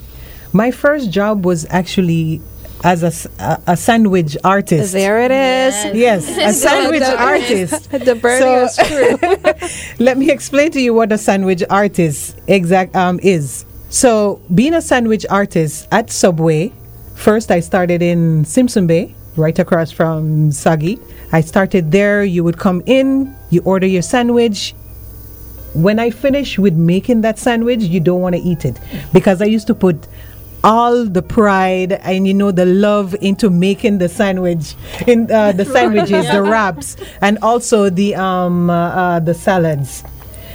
my 0.53 0.71
first 0.71 1.11
job 1.11 1.45
was 1.45 1.67
actually 1.71 2.41
as 2.85 3.03
a 3.03 3.61
a 3.67 3.77
sandwich 3.77 4.37
artist. 4.45 4.93
There 4.93 5.21
it 5.23 5.31
is. 5.31 5.97
Yes, 5.97 6.29
a 6.39 6.53
sandwich 6.53 7.01
the- 7.01 7.21
artist. 7.21 7.91
The 8.07 8.15
burning 8.15 8.69
So- 8.69 8.69
is 8.69 8.77
true. 8.77 10.05
Let 10.05 10.19
me 10.19 10.31
explain 10.31 10.71
to 10.73 10.81
you 10.81 10.93
what 10.95 11.11
a 11.13 11.19
sandwich 11.19 11.63
artist 11.71 12.37
exact 12.47 12.95
um, 12.95 13.19
is. 13.23 13.65
So, 13.89 14.43
being 14.55 14.75
a 14.75 14.83
sandwich 14.83 15.25
artist 15.31 15.89
at 15.91 16.11
Subway, 16.11 16.73
first 17.15 17.51
I 17.51 17.61
started 17.61 18.03
in 18.03 18.45
Simpson 18.45 18.87
Bay, 18.87 19.15
right 19.37 19.59
across 19.59 19.90
from 19.90 20.50
Sagi. 20.52 20.99
I 21.33 21.40
started 21.40 21.93
there. 21.93 22.25
You 22.25 22.45
would 22.45 22.59
come 22.59 22.83
in, 22.87 23.35
you 23.50 23.62
order 23.64 23.87
your 23.87 24.02
sandwich. 24.02 24.75
When 25.75 25.99
I 25.99 26.11
finish 26.11 26.59
with 26.59 26.75
making 26.75 27.21
that 27.21 27.38
sandwich, 27.38 27.81
you 27.83 28.00
don't 28.00 28.21
want 28.21 28.35
to 28.35 28.40
eat 28.40 28.64
it 28.64 28.78
because 29.12 29.43
I 29.43 29.45
used 29.47 29.66
to 29.66 29.75
put 29.75 30.09
all 30.64 31.05
the 31.05 31.23
pride 31.23 31.93
and 31.93 32.26
you 32.26 32.33
know 32.35 32.50
the 32.50 32.64
love 32.64 33.14
into 33.21 33.50
making 33.50 33.99
the 33.99 34.09
sandwich 34.09 34.75
in 35.07 35.31
uh, 35.31 35.52
the 35.52 35.64
sandwiches 35.76 36.28
the 36.31 36.43
wraps 36.43 36.97
and 37.21 37.38
also 37.43 37.88
the 37.90 38.16
um 38.16 38.69
uh, 38.71 38.75
uh, 38.88 39.21
the 39.21 39.35
salads 39.35 40.02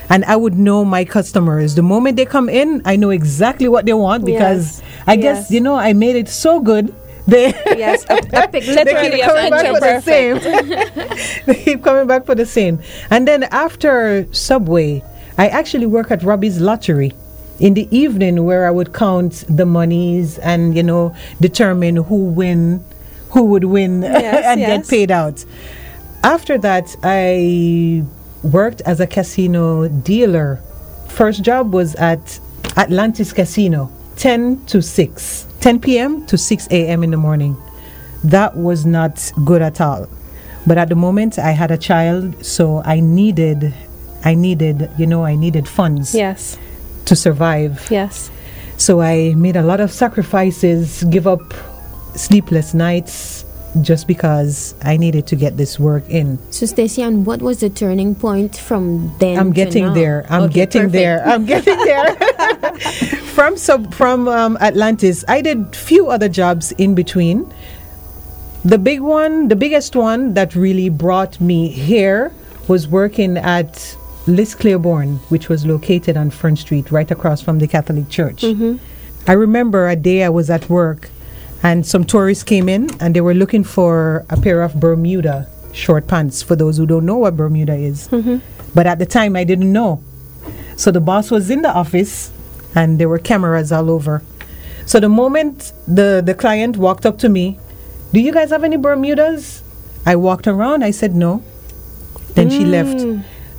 and 0.10 0.26
I 0.26 0.36
would 0.36 0.56
know 0.58 0.84
my 0.84 1.06
customers 1.06 1.76
the 1.76 1.84
moment 1.84 2.18
they 2.18 2.26
come 2.26 2.50
in 2.50 2.82
I 2.84 2.98
know 2.98 3.12
exactly 3.12 3.70
what 3.70 3.86
they 3.86 3.94
want 3.94 4.26
because 4.26 4.82
Yes. 4.82 4.84
I 5.08 5.16
guess 5.16 5.52
you 5.52 5.62
know 5.62 5.76
I 5.76 5.94
made 5.94 6.18
it 6.18 6.28
so 6.28 6.60
good 6.60 6.94
they 7.32 7.48
yes, 7.78 8.06
a, 8.10 8.18
a 8.18 8.48
pic- 8.48 8.66
they 8.66 9.10
keep 9.10 9.24
coming 9.24 9.50
back 9.50 9.66
for 9.74 9.80
the 9.80 10.02
same. 10.02 11.46
they 11.46 11.56
keep 11.64 11.84
coming 11.84 12.08
back 12.08 12.26
for 12.26 12.36
the 12.36 12.46
same. 12.46 12.80
And 13.10 13.28
then 13.28 13.44
after 13.44 14.28
Subway, 14.34 15.04
I 15.38 15.48
actually 15.48 15.86
work 15.86 16.12
at 16.12 16.24
Robbie's 16.24 16.60
Lottery 16.60 17.14
in 17.60 17.74
the 17.74 17.88
evening 17.96 18.44
where 18.44 18.68
I 18.68 18.72
would 18.72 18.94
count 18.94 19.46
the 19.48 19.66
monies 19.66 20.38
and 20.40 20.76
you 20.76 20.84
know 20.84 21.16
determine 21.40 21.96
who 21.96 22.26
win, 22.26 22.84
who 23.30 23.46
would 23.46 23.64
win 23.64 24.02
Yes, 24.04 24.46
and 24.46 24.60
get 24.60 24.88
paid 24.88 25.10
out. 25.12 25.46
After 26.24 26.58
that, 26.60 26.96
I 27.02 28.04
worked 28.44 28.82
as 28.82 29.00
a 29.00 29.08
casino 29.08 29.88
dealer. 29.88 30.60
First 31.08 31.44
job 31.44 31.74
was 31.74 31.96
at 31.96 32.40
Atlantis 32.78 33.34
Casino, 33.34 33.92
10 34.18 34.66
to 34.68 34.82
6, 34.82 35.48
10 35.62 35.80
p.m. 35.80 36.26
to 36.28 36.38
6 36.38 36.68
a.m. 36.72 37.04
in 37.04 37.12
the 37.12 37.18
morning. 37.18 37.56
That 38.24 38.56
was 38.58 38.86
not 38.86 39.32
good 39.46 39.62
at 39.62 39.80
all. 39.82 40.08
But 40.68 40.78
at 40.78 40.90
the 40.90 40.96
moment, 40.96 41.40
I 41.40 41.52
had 41.52 41.72
a 41.72 41.78
child, 41.78 42.44
so 42.46 42.82
I 42.86 43.00
needed, 43.00 43.74
I 44.24 44.36
needed, 44.36 44.90
you 44.98 45.08
know, 45.08 45.26
I 45.26 45.36
needed 45.36 45.68
funds 45.68 46.14
Yes, 46.14 46.58
to 47.06 47.16
survive. 47.16 47.88
yes. 47.90 48.30
So 48.78 49.02
I 49.02 49.34
made 49.36 49.56
a 49.56 49.62
lot 49.64 49.80
of 49.80 49.92
sacrifices, 49.92 51.04
give 51.06 51.28
up 51.28 51.42
sleepless 52.16 52.74
nights, 52.74 53.46
just 53.82 54.06
because 54.08 54.76
I 54.84 54.98
needed 54.98 55.28
to 55.28 55.36
get 55.36 55.56
this 55.58 55.80
work 55.80 56.04
in. 56.10 56.38
So, 56.52 56.66
Stacey, 56.66 57.02
and 57.04 57.26
what 57.26 57.42
was 57.42 57.62
the 57.62 57.70
turning 57.70 58.16
point 58.16 58.58
from 58.58 59.14
then? 59.20 59.38
I'm 59.40 59.54
to 59.54 59.56
getting 59.56 59.86
now? 59.86 59.94
there. 59.94 60.26
I'm 60.30 60.44
Okay, 60.44 60.54
getting 60.54 60.82
perfect. 60.90 60.94
there. 60.94 61.24
I'm 61.26 61.46
getting 61.46 61.78
there. 61.78 62.18
from 63.42 63.58
sub 63.58 63.92
from 63.96 64.28
um, 64.28 64.56
Atlantis, 64.62 65.26
I 65.28 65.42
did 65.42 65.76
few 65.76 66.12
other 66.12 66.30
jobs 66.30 66.74
in 66.74 66.94
between. 66.94 67.52
The 68.64 68.78
big 68.78 69.00
one, 69.00 69.48
the 69.48 69.56
biggest 69.56 69.96
one 69.96 70.36
that 70.36 70.54
really 70.54 70.90
brought 70.90 71.42
me 71.42 71.68
here 71.68 72.32
was 72.68 72.88
working 72.88 73.38
at 73.38 73.98
Liz 74.28 74.54
Claiborne, 74.54 75.16
which 75.30 75.50
was 75.50 75.66
located 75.66 76.18
on 76.18 76.30
Front 76.30 76.60
Street, 76.60 76.92
right 76.92 77.10
across 77.10 77.42
from 77.42 77.58
the 77.58 77.68
Catholic 77.68 78.10
Church. 78.10 78.44
I 79.28 79.34
remember 79.34 79.90
a 79.90 79.96
day 79.96 80.24
I 80.24 80.30
was 80.30 80.52
at 80.52 80.70
work 80.70 81.10
and 81.64 81.84
some 81.84 82.04
tourists 82.04 82.44
came 82.44 82.70
in 82.70 82.92
and 83.02 83.16
they 83.16 83.22
were 83.22 83.34
looking 83.34 83.64
for 83.64 84.24
a 84.30 84.40
pair 84.40 84.62
of 84.62 84.80
Bermuda 84.80 85.48
short 85.74 86.06
pants 86.06 86.44
for 86.44 86.56
those 86.56 86.78
who 86.78 86.86
don't 86.86 87.08
know 87.08 87.18
what 87.18 87.36
Bermuda 87.38 87.74
is. 87.74 88.08
But 88.76 88.86
at 88.86 89.00
the 89.00 89.08
time 89.08 89.36
I 89.36 89.46
didn't 89.46 89.74
know. 89.74 90.04
So 90.76 90.92
the 90.92 91.02
boss 91.02 91.32
was 91.32 91.50
in 91.50 91.64
the 91.64 91.74
office 91.74 92.32
and 92.76 93.00
there 93.00 93.10
were 93.10 93.20
cameras 93.20 93.72
all 93.72 93.90
over. 93.90 94.22
So 94.86 95.00
the 95.00 95.10
moment 95.10 95.72
the, 95.88 96.22
the 96.26 96.34
client 96.34 96.78
walked 96.78 97.06
up 97.06 97.18
to 97.20 97.30
me, 97.30 97.58
Do 98.14 98.20
you 98.20 98.32
guys 98.34 98.50
have 98.50 98.64
any 98.64 98.78
Bermudas? 98.78 99.62
I 100.06 100.16
walked 100.16 100.48
around, 100.48 100.84
I 100.84 100.92
said 100.92 101.16
no. 101.16 101.44
Then 102.36 102.50
she 102.50 102.66
left. 102.66 103.00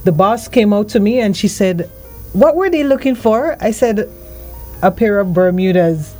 The 0.04 0.12
boss 0.12 0.48
came 0.48 0.72
out 0.72 0.88
to 0.90 1.00
me 1.00 1.20
and 1.20 1.36
she 1.36 1.48
said, 1.48 1.88
What 2.32 2.56
were 2.56 2.68
they 2.70 2.84
looking 2.84 3.14
for? 3.14 3.56
I 3.60 3.70
said, 3.70 4.08
A 4.82 4.90
pair 4.90 5.20
of 5.20 5.32
Bermudas. 5.32 6.14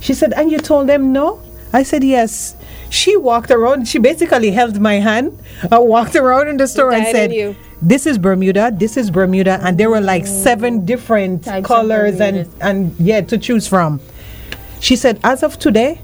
She 0.00 0.14
said, 0.14 0.32
And 0.32 0.50
you 0.50 0.58
told 0.58 0.88
them 0.88 1.12
no? 1.12 1.40
I 1.72 1.82
said, 1.84 2.02
Yes. 2.02 2.56
She 2.90 3.16
walked 3.16 3.50
around, 3.52 3.86
she 3.86 3.98
basically 4.00 4.50
held 4.50 4.80
my 4.80 4.94
hand, 4.94 5.38
uh, 5.70 5.80
walked 5.80 6.16
around 6.16 6.48
in 6.48 6.56
the 6.56 6.66
store 6.66 6.92
and 6.92 7.06
said, 7.06 7.32
you. 7.32 7.54
This 7.82 8.06
is 8.06 8.18
Bermuda, 8.18 8.70
this 8.74 8.98
is 8.98 9.10
Bermuda, 9.10 9.58
and 9.62 9.78
there 9.78 9.88
were 9.88 10.02
like 10.02 10.26
seven 10.26 10.84
different 10.84 11.44
Types 11.44 11.66
colors 11.66 12.20
and, 12.20 12.46
and 12.60 12.94
yeah, 12.98 13.22
to 13.22 13.38
choose 13.38 13.66
from. 13.66 14.00
She 14.80 14.96
said, 14.96 15.18
As 15.24 15.42
of 15.42 15.58
today, 15.58 16.02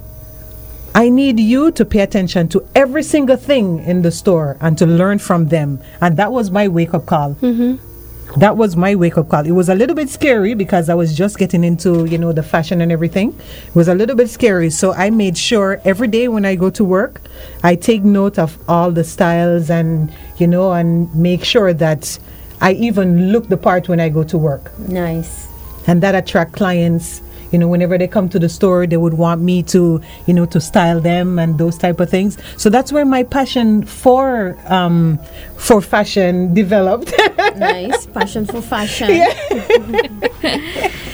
I 0.94 1.10
need 1.10 1.38
you 1.38 1.70
to 1.72 1.84
pay 1.84 2.00
attention 2.00 2.48
to 2.48 2.66
every 2.74 3.02
single 3.02 3.36
thing 3.36 3.80
in 3.80 4.00
the 4.00 4.10
store 4.10 4.56
and 4.62 4.78
to 4.78 4.86
learn 4.86 5.18
from 5.18 5.48
them. 5.48 5.78
And 6.00 6.16
that 6.16 6.32
was 6.32 6.50
my 6.50 6.68
wake 6.68 6.94
up 6.94 7.04
call. 7.04 7.34
Mm-hmm. 7.34 7.76
That 8.36 8.56
was 8.58 8.76
my 8.76 8.94
wake 8.94 9.16
up 9.16 9.30
call. 9.30 9.46
It 9.46 9.52
was 9.52 9.68
a 9.70 9.74
little 9.74 9.96
bit 9.96 10.10
scary 10.10 10.52
because 10.52 10.90
I 10.90 10.94
was 10.94 11.16
just 11.16 11.38
getting 11.38 11.64
into, 11.64 12.04
you 12.04 12.18
know, 12.18 12.32
the 12.32 12.42
fashion 12.42 12.82
and 12.82 12.92
everything. 12.92 13.30
It 13.68 13.74
was 13.74 13.88
a 13.88 13.94
little 13.94 14.14
bit 14.14 14.28
scary. 14.28 14.68
So 14.68 14.92
I 14.92 15.08
made 15.08 15.38
sure 15.38 15.80
every 15.86 16.08
day 16.08 16.28
when 16.28 16.44
I 16.44 16.54
go 16.54 16.68
to 16.70 16.84
work, 16.84 17.22
I 17.62 17.76
take 17.76 18.04
note 18.04 18.38
of 18.38 18.58
all 18.68 18.90
the 18.92 19.04
styles 19.04 19.70
and, 19.70 20.12
you 20.36 20.46
know, 20.46 20.72
and 20.72 21.14
make 21.14 21.44
sure 21.44 21.72
that 21.72 22.18
I 22.60 22.72
even 22.72 23.32
look 23.32 23.48
the 23.48 23.56
part 23.56 23.88
when 23.88 24.00
I 24.00 24.08
go 24.10 24.22
to 24.24 24.36
work 24.38 24.70
Nice. 24.78 25.46
and 25.86 26.02
that 26.02 26.14
attract 26.14 26.52
clients 26.52 27.22
you 27.52 27.58
know 27.58 27.68
whenever 27.68 27.96
they 27.98 28.08
come 28.08 28.28
to 28.28 28.38
the 28.38 28.48
store 28.48 28.86
they 28.86 28.96
would 28.96 29.14
want 29.14 29.40
me 29.40 29.62
to 29.62 30.00
you 30.26 30.34
know 30.34 30.46
to 30.46 30.60
style 30.60 31.00
them 31.00 31.38
and 31.38 31.58
those 31.58 31.76
type 31.78 32.00
of 32.00 32.10
things 32.10 32.36
so 32.56 32.70
that's 32.70 32.92
where 32.92 33.04
my 33.04 33.22
passion 33.22 33.84
for 33.84 34.56
um 34.66 35.18
for 35.56 35.80
fashion 35.80 36.54
developed 36.54 37.12
nice. 37.56 38.06
Passion 38.06 38.46
for 38.46 38.60
fashion. 38.62 39.22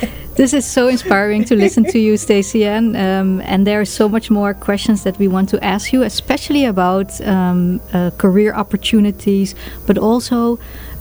This 0.35 0.55
is 0.55 0.65
so 0.65 0.89
inspiring 0.89 1.45
to 1.45 1.55
listen 1.55 1.85
to 1.85 1.99
you, 1.99 2.17
Stacy-Ann. 2.17 2.97
Um, 2.97 3.43
and 3.43 3.67
there 3.67 3.81
are 3.83 3.85
so 3.85 4.09
much 4.09 4.31
more 4.31 4.55
questions 4.55 5.05
that 5.05 5.19
we 5.19 5.29
want 5.29 5.51
to 5.51 5.63
ask 5.63 5.93
you, 5.93 6.03
especially 6.03 6.65
about 6.65 7.21
um, 7.21 7.81
uh, 7.93 8.11
career 8.17 8.55
opportunities, 8.55 9.55
but 9.87 9.99
also 9.99 10.59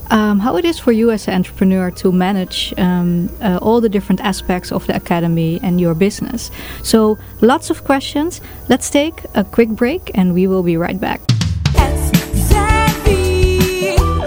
um, 0.09 0.39
how 0.39 0.57
it 0.57 0.65
is 0.65 0.77
for 0.77 0.91
you 0.91 1.11
as 1.11 1.29
an 1.29 1.33
entrepreneur 1.35 1.91
to 1.91 2.11
manage 2.11 2.73
um, 2.77 3.29
uh, 3.41 3.57
all 3.61 3.79
the 3.79 3.87
different 3.87 4.19
aspects 4.19 4.69
of 4.69 4.85
the 4.87 4.95
academy 4.95 5.61
and 5.63 5.79
your 5.79 5.95
business. 5.95 6.51
So, 6.83 7.17
lots 7.39 7.69
of 7.69 7.85
questions. 7.85 8.41
Let's 8.67 8.89
take 8.89 9.23
a 9.33 9.45
quick 9.45 9.69
break 9.69 10.11
and 10.13 10.33
we 10.33 10.45
will 10.45 10.63
be 10.63 10.75
right 10.75 10.99
back. 10.99 11.21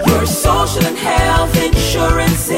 Your 0.07 0.25
social 0.25 0.83
and 0.83 0.97
health 0.97 1.55
insurance 1.63 2.49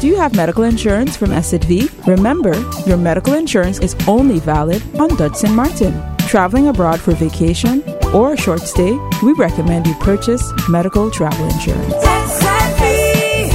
Do 0.00 0.08
you 0.08 0.16
have 0.16 0.36
medical 0.36 0.64
insurance 0.64 1.16
from 1.16 1.30
SZV? 1.30 2.06
Remember, 2.06 2.52
your 2.86 2.98
medical 2.98 3.32
insurance 3.32 3.78
is 3.78 3.96
only 4.06 4.38
valid 4.38 4.82
on 5.00 5.08
Dutch 5.16 5.36
St. 5.36 5.54
Martin. 5.54 5.94
Traveling 6.28 6.68
abroad 6.68 7.00
for 7.00 7.12
vacation 7.14 7.82
or 8.12 8.34
a 8.34 8.36
short 8.36 8.60
stay, 8.60 8.92
we 9.22 9.32
recommend 9.32 9.86
you 9.86 9.94
purchase 9.94 10.52
medical 10.68 11.10
travel 11.10 11.46
insurance. 11.46 11.94
SZV, 11.94 13.52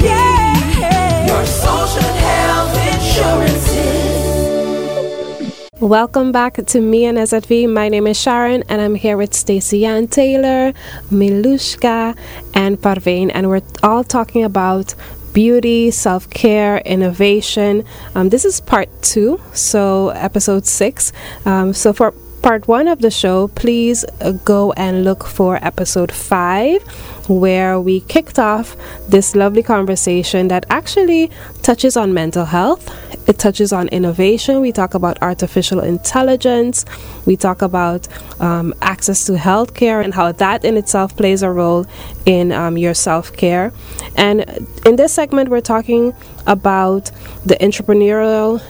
yeah, 0.00 1.26
your 1.26 1.44
social 1.44 2.04
and 2.04 2.18
health 2.18 2.76
insurance 2.94 3.68
is. 3.74 4.20
Welcome 5.80 6.30
back 6.30 6.54
to 6.66 6.80
me 6.80 7.06
and 7.06 7.18
SZV. 7.18 7.68
My 7.68 7.88
name 7.88 8.06
is 8.06 8.22
Charonne, 8.22 8.62
and 8.68 8.80
I'm 8.80 8.94
here 8.94 9.16
with 9.16 9.34
Stacy-Ann 9.34 10.06
Taylor, 10.06 10.72
Milouschka, 11.10 12.16
and 12.54 12.80
Parveen, 12.80 13.32
and 13.34 13.48
we're 13.48 13.62
all 13.82 14.04
talking 14.04 14.44
about 14.44 14.94
beauty, 15.40 15.90
self 15.90 16.28
care, 16.28 16.82
innovation. 16.84 17.82
Um, 18.14 18.28
this 18.28 18.44
is 18.44 18.60
part 18.60 18.90
two, 19.00 19.40
so 19.54 20.10
episode 20.10 20.66
six. 20.66 21.14
Um, 21.46 21.72
so 21.72 21.94
for 21.94 22.12
part 22.42 22.66
one 22.68 22.88
of 22.88 23.00
the 23.00 23.10
show, 23.10 23.48
please 23.48 24.04
uh, 24.20 24.32
go 24.44 24.72
and 24.72 25.04
look 25.04 25.24
for 25.24 25.58
episode 25.64 26.10
five, 26.12 26.82
where 27.28 27.78
we 27.78 28.00
kicked 28.00 28.38
off 28.38 28.76
this 29.08 29.36
lovely 29.36 29.62
conversation 29.62 30.48
that 30.48 30.64
actually 30.70 31.30
touches 31.62 31.96
on 31.96 32.12
mental 32.14 32.44
health. 32.44 32.82
It 33.28 33.38
touches 33.38 33.72
on 33.72 33.88
innovation. 33.88 34.60
We 34.60 34.72
talk 34.72 34.94
about 34.94 35.22
artificial 35.22 35.80
intelligence. 35.80 36.84
We 37.26 37.36
talk 37.36 37.62
about 37.62 38.08
um, 38.40 38.74
access 38.82 39.24
to 39.26 39.32
healthcare 39.32 40.02
and 40.02 40.14
how 40.14 40.32
that 40.32 40.64
in 40.64 40.76
itself 40.76 41.16
plays 41.16 41.42
a 41.42 41.50
role 41.50 41.86
in 42.26 42.52
um, 42.52 42.76
your 42.78 42.94
self 42.94 43.32
care. 43.32 43.72
And 44.16 44.40
in 44.84 44.96
this 44.96 45.12
segment, 45.12 45.48
we're 45.48 45.60
talking 45.60 46.14
about 46.46 47.10
the 47.44 47.56
entrepreneurial 47.56 48.62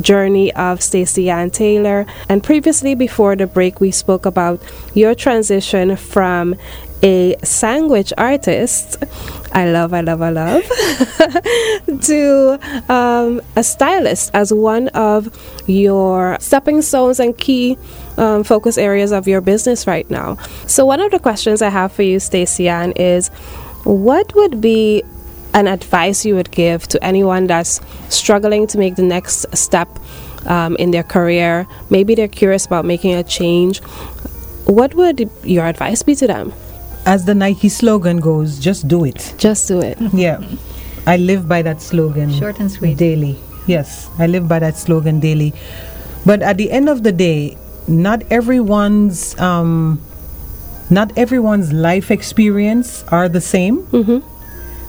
journey 0.00 0.52
of 0.54 0.82
Stacy-Ann 0.82 1.50
Taylor. 1.50 2.06
And 2.28 2.42
previously, 2.42 2.94
before 2.94 3.36
the 3.36 3.46
break, 3.46 3.80
we 3.80 3.90
spoke 3.90 4.26
about 4.26 4.60
your 4.94 5.14
transition 5.14 5.96
from 5.96 6.56
a 7.02 7.36
sandwich 7.42 8.12
artist. 8.16 8.96
I 9.52 9.70
love, 9.70 9.92
I 9.92 10.00
love, 10.00 10.22
I 10.22 10.30
love. 10.30 10.62
to 12.02 12.58
um, 12.88 13.40
a 13.56 13.62
stylist 13.62 14.30
as 14.34 14.52
one 14.52 14.88
of 14.88 15.28
your 15.66 16.38
stepping 16.40 16.82
stones 16.82 17.20
and 17.20 17.36
key 17.36 17.76
um, 18.16 18.42
focus 18.42 18.78
areas 18.78 19.12
of 19.12 19.28
your 19.28 19.40
business 19.40 19.86
right 19.86 20.08
now. 20.10 20.36
So, 20.66 20.86
one 20.86 21.00
of 21.00 21.10
the 21.10 21.18
questions 21.18 21.62
I 21.62 21.68
have 21.68 21.92
for 21.92 22.02
you, 22.02 22.18
Stacy-Ann, 22.18 22.92
is 22.92 23.28
what 23.84 24.34
would 24.34 24.60
be 24.60 25.02
an 25.54 25.66
advice 25.66 26.24
you 26.24 26.34
would 26.34 26.50
give 26.50 26.86
to 26.88 27.02
anyone 27.02 27.46
that's 27.46 27.80
struggling 28.08 28.66
to 28.68 28.78
make 28.78 28.96
the 28.96 29.02
next 29.02 29.46
step 29.56 29.88
um, 30.46 30.76
in 30.76 30.90
their 30.90 31.02
career? 31.02 31.66
Maybe 31.90 32.14
they're 32.14 32.28
curious 32.28 32.66
about 32.66 32.84
making 32.84 33.14
a 33.14 33.22
change. 33.22 33.80
What 34.66 34.94
would 34.94 35.30
your 35.44 35.66
advice 35.66 36.02
be 36.02 36.14
to 36.16 36.26
them? 36.26 36.52
As 37.06 37.24
the 37.24 37.34
Nike 37.34 37.68
slogan 37.68 38.18
goes, 38.18 38.58
just 38.58 38.88
do 38.88 39.04
it. 39.04 39.34
Just 39.38 39.68
do 39.68 39.80
it. 39.80 39.98
Yeah. 40.12 40.40
I 41.06 41.18
live 41.18 41.46
by 41.46 41.60
that 41.62 41.82
slogan. 41.82 42.32
Short 42.32 42.60
and 42.60 42.70
sweet. 42.70 42.96
Daily. 42.96 43.38
Yes, 43.66 44.08
I 44.18 44.26
live 44.26 44.48
by 44.48 44.58
that 44.58 44.76
slogan 44.76 45.20
daily. 45.20 45.52
But 46.24 46.42
at 46.42 46.56
the 46.56 46.70
end 46.70 46.88
of 46.88 47.02
the 47.02 47.12
day, 47.12 47.58
not 47.86 48.22
everyone's 48.30 49.38
um, 49.38 50.00
not 50.90 51.16
everyone's 51.16 51.72
life 51.72 52.10
experience 52.10 53.04
are 53.08 53.28
the 53.28 53.40
same. 53.40 53.82
Mm-hmm. 53.88 54.33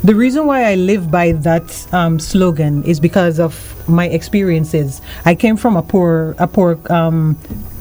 The 0.03 0.13
reason 0.13 0.45
why 0.45 0.65
I 0.65 0.75
live 0.75 1.09
by 1.09 1.31
that 1.31 1.93
um, 1.93 2.19
slogan 2.19 2.83
is 2.83 2.99
because 2.99 3.39
of 3.39 3.53
my 3.89 4.07
experiences. 4.07 5.01
I 5.25 5.33
came 5.33 5.57
from 5.57 5.75
a 5.75 5.81
poor, 5.81 6.35
a 6.37 6.47
poor, 6.47 6.79
um, 6.91 7.37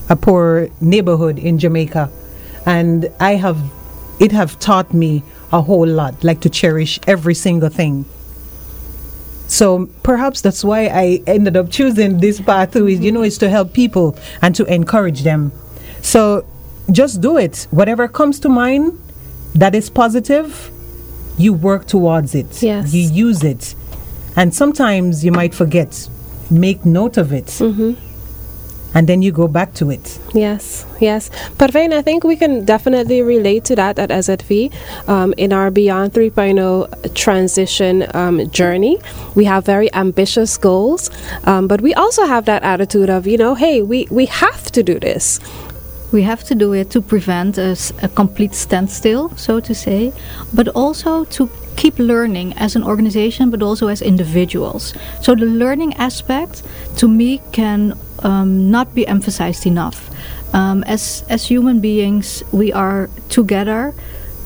a 0.09 0.16
poor 0.16 0.68
neighborhood 0.80 1.38
in 1.38 1.59
Jamaica, 1.59 2.11
and 2.64 3.11
I 3.21 3.33
have, 3.33 3.59
it 4.21 4.33
have 4.33 4.59
taught 4.59 4.94
me 4.94 5.23
a 5.52 5.61
whole 5.61 5.87
lot, 5.87 6.25
like 6.25 6.40
to 6.40 6.49
cherish 6.49 6.99
every 7.06 7.35
single 7.35 7.68
thing. 7.68 8.06
So 9.47 9.87
perhaps 10.02 10.40
that's 10.40 10.64
why 10.64 10.87
I 10.87 11.23
ended 11.26 11.56
up 11.56 11.71
choosing 11.71 12.18
this 12.18 12.40
path. 12.40 12.75
Is 12.75 13.00
you 13.00 13.12
know, 13.12 13.23
is 13.23 13.37
to 13.38 13.50
help 13.50 13.75
people 13.75 14.16
and 14.40 14.54
to 14.54 14.64
encourage 14.64 15.23
them. 15.23 15.52
So 16.00 16.47
just 16.90 17.21
do 17.21 17.37
it. 17.37 17.66
Whatever 17.71 18.09
comes 18.09 18.40
to 18.40 18.49
mind 18.49 18.99
that 19.54 19.75
is 19.75 19.90
positive, 19.90 20.71
you 21.37 21.53
work 21.53 21.87
towards 21.87 22.35
it. 22.35 22.62
Yes. 22.62 22.94
You 22.94 23.09
use 23.09 23.42
it. 23.42 23.75
And 24.37 24.55
sometimes 24.55 25.25
you 25.25 25.33
might 25.33 25.55
forget. 25.55 26.09
Make 26.51 26.85
note 26.85 27.16
of 27.16 27.33
it. 27.33 27.47
Mm-hmm. 27.47 27.94
And 28.97 29.09
then 29.09 29.23
you 29.23 29.33
go 29.33 29.49
back 29.49 29.75
to 29.75 29.90
it. 29.90 30.20
Yes, 30.35 30.87
yes. 31.01 31.29
Parveen, 31.59 31.92
I 31.92 32.01
think 32.01 32.23
we 32.23 32.37
can 32.37 32.64
definitely 32.64 33.23
relate 33.23 33.64
to 33.64 33.75
that 33.75 33.99
at 33.99 34.11
SZV. 34.11 34.73
Um, 35.09 35.35
in 35.37 35.53
our 35.53 35.73
Beyond 35.73 36.12
3.0 36.12 37.14
transition 37.14 38.07
um, 38.14 38.49
journey, 38.51 38.99
we 39.35 39.47
have 39.47 39.66
very 39.66 39.92
ambitious 39.94 40.57
goals, 40.57 41.11
um, 41.42 41.66
but 41.66 41.81
we 41.81 41.92
also 41.94 42.25
have 42.25 42.44
that 42.44 42.62
attitude 42.62 43.11
of, 43.11 43.27
you 43.27 43.37
know, 43.37 43.57
hey, 43.57 43.83
we, 43.83 44.07
we 44.12 44.27
have 44.27 44.70
to 44.70 44.83
do 44.85 45.01
this. 45.01 45.40
We 46.14 46.22
have 46.22 46.44
to 46.44 46.55
do 46.55 46.72
it 46.74 46.90
to 46.90 47.00
prevent 47.03 47.59
a 47.59 47.74
complete 48.14 48.55
standstill, 48.55 49.31
so 49.37 49.59
to 49.59 49.74
say, 49.74 50.12
but 50.53 50.68
also 50.68 51.24
to 51.24 51.50
keep 51.74 51.98
learning 51.98 52.53
as 52.57 52.77
an 52.77 52.85
organization, 52.85 53.50
but 53.50 53.62
also 53.62 53.88
as 53.88 54.00
individuals. 54.00 54.94
So 55.22 55.35
the 55.35 55.46
learning 55.46 55.94
aspect, 55.94 56.62
to 56.98 57.09
me, 57.09 57.42
can 57.50 57.98
um, 58.22 58.70
not 58.70 58.94
be 58.94 59.05
emphasized 59.09 59.66
enough. 59.66 60.09
Um, 60.55 60.85
as 60.85 61.24
as 61.29 61.50
human 61.50 61.81
beings, 61.81 62.44
we 62.53 62.72
are 62.72 63.11
together. 63.29 63.92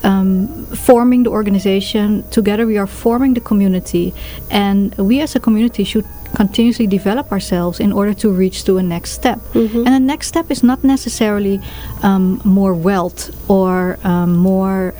Um, 0.03 0.47
forming 0.75 1.23
the 1.23 1.29
organization 1.29 2.23
together, 2.29 2.65
we 2.65 2.77
are 2.77 2.87
forming 2.87 3.33
the 3.33 3.41
community, 3.41 4.13
and 4.49 4.95
we 4.97 5.19
as 5.21 5.35
a 5.35 5.39
community 5.39 5.83
should 5.83 6.05
continuously 6.35 6.87
develop 6.87 7.31
ourselves 7.31 7.79
in 7.79 7.91
order 7.91 8.13
to 8.13 8.31
reach 8.31 8.63
to 8.65 8.77
a 8.77 8.83
next 8.83 9.11
step. 9.11 9.39
And 9.85 9.93
the 9.95 9.99
next 9.99 10.27
step 10.27 10.51
is 10.51 10.63
not 10.63 10.83
necessarily 10.83 11.59
um, 12.03 12.39
more 12.43 12.73
wealth 12.73 13.29
or 13.49 13.97
um, 14.03 14.35
more. 14.37 14.93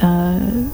Uh, 0.00 0.68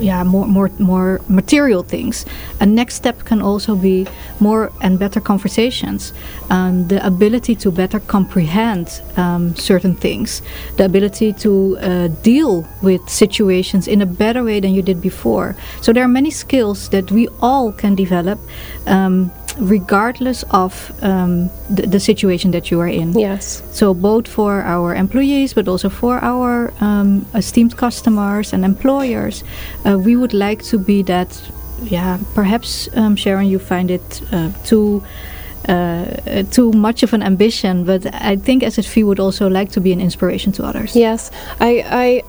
yeah, 0.00 0.24
more, 0.24 0.46
more, 0.46 0.70
more 0.78 1.20
material 1.28 1.82
things. 1.82 2.26
A 2.60 2.66
next 2.66 2.94
step 2.94 3.24
can 3.24 3.40
also 3.40 3.74
be 3.76 4.06
more 4.40 4.72
and 4.80 4.98
better 4.98 5.20
conversations, 5.20 6.12
um, 6.50 6.88
the 6.88 7.04
ability 7.06 7.54
to 7.56 7.70
better 7.70 8.00
comprehend 8.00 9.00
um, 9.16 9.54
certain 9.56 9.94
things, 9.94 10.42
the 10.76 10.84
ability 10.84 11.32
to 11.32 11.78
uh, 11.78 12.08
deal 12.22 12.66
with 12.82 13.08
situations 13.08 13.88
in 13.88 14.02
a 14.02 14.06
better 14.06 14.42
way 14.42 14.60
than 14.60 14.74
you 14.74 14.82
did 14.82 15.00
before. 15.00 15.56
So 15.80 15.92
there 15.92 16.04
are 16.04 16.08
many 16.08 16.30
skills 16.30 16.88
that 16.90 17.10
we 17.10 17.28
all 17.40 17.72
can 17.72 17.94
develop. 17.94 18.38
Um, 18.86 19.30
regardless 19.58 20.44
of 20.50 20.92
um, 21.02 21.50
the, 21.70 21.86
the 21.86 22.00
situation 22.00 22.50
that 22.52 22.70
you 22.70 22.80
are 22.80 22.88
in. 22.88 23.12
Yes. 23.12 23.62
So 23.72 23.94
both 23.94 24.28
for 24.28 24.62
our 24.62 24.94
employees, 24.94 25.54
but 25.54 25.68
also 25.68 25.88
for 25.88 26.18
our 26.22 26.72
um, 26.80 27.26
esteemed 27.34 27.76
customers 27.76 28.52
and 28.52 28.64
employers, 28.64 29.44
uh, 29.86 29.98
we 29.98 30.16
would 30.16 30.34
like 30.34 30.62
to 30.64 30.78
be 30.78 31.02
that. 31.02 31.40
Yeah, 31.82 32.18
perhaps 32.34 32.88
um, 32.96 33.16
Charonne, 33.16 33.48
you 33.48 33.58
find 33.58 33.90
it 33.90 34.22
uh, 34.32 34.50
too. 34.64 35.02
Uh, 35.66 36.42
too 36.50 36.72
much 36.72 37.02
of 37.02 37.14
an 37.14 37.22
ambition, 37.22 37.84
but 37.84 38.04
I 38.12 38.36
think 38.36 38.62
SZV 38.62 39.02
would 39.06 39.18
also 39.18 39.48
like 39.48 39.70
to 39.72 39.80
be 39.80 39.92
an 39.92 40.00
inspiration 40.00 40.52
to 40.52 40.62
others. 40.62 40.94
Yes, 40.94 41.30
I, 41.58 41.82
I 41.88 42.22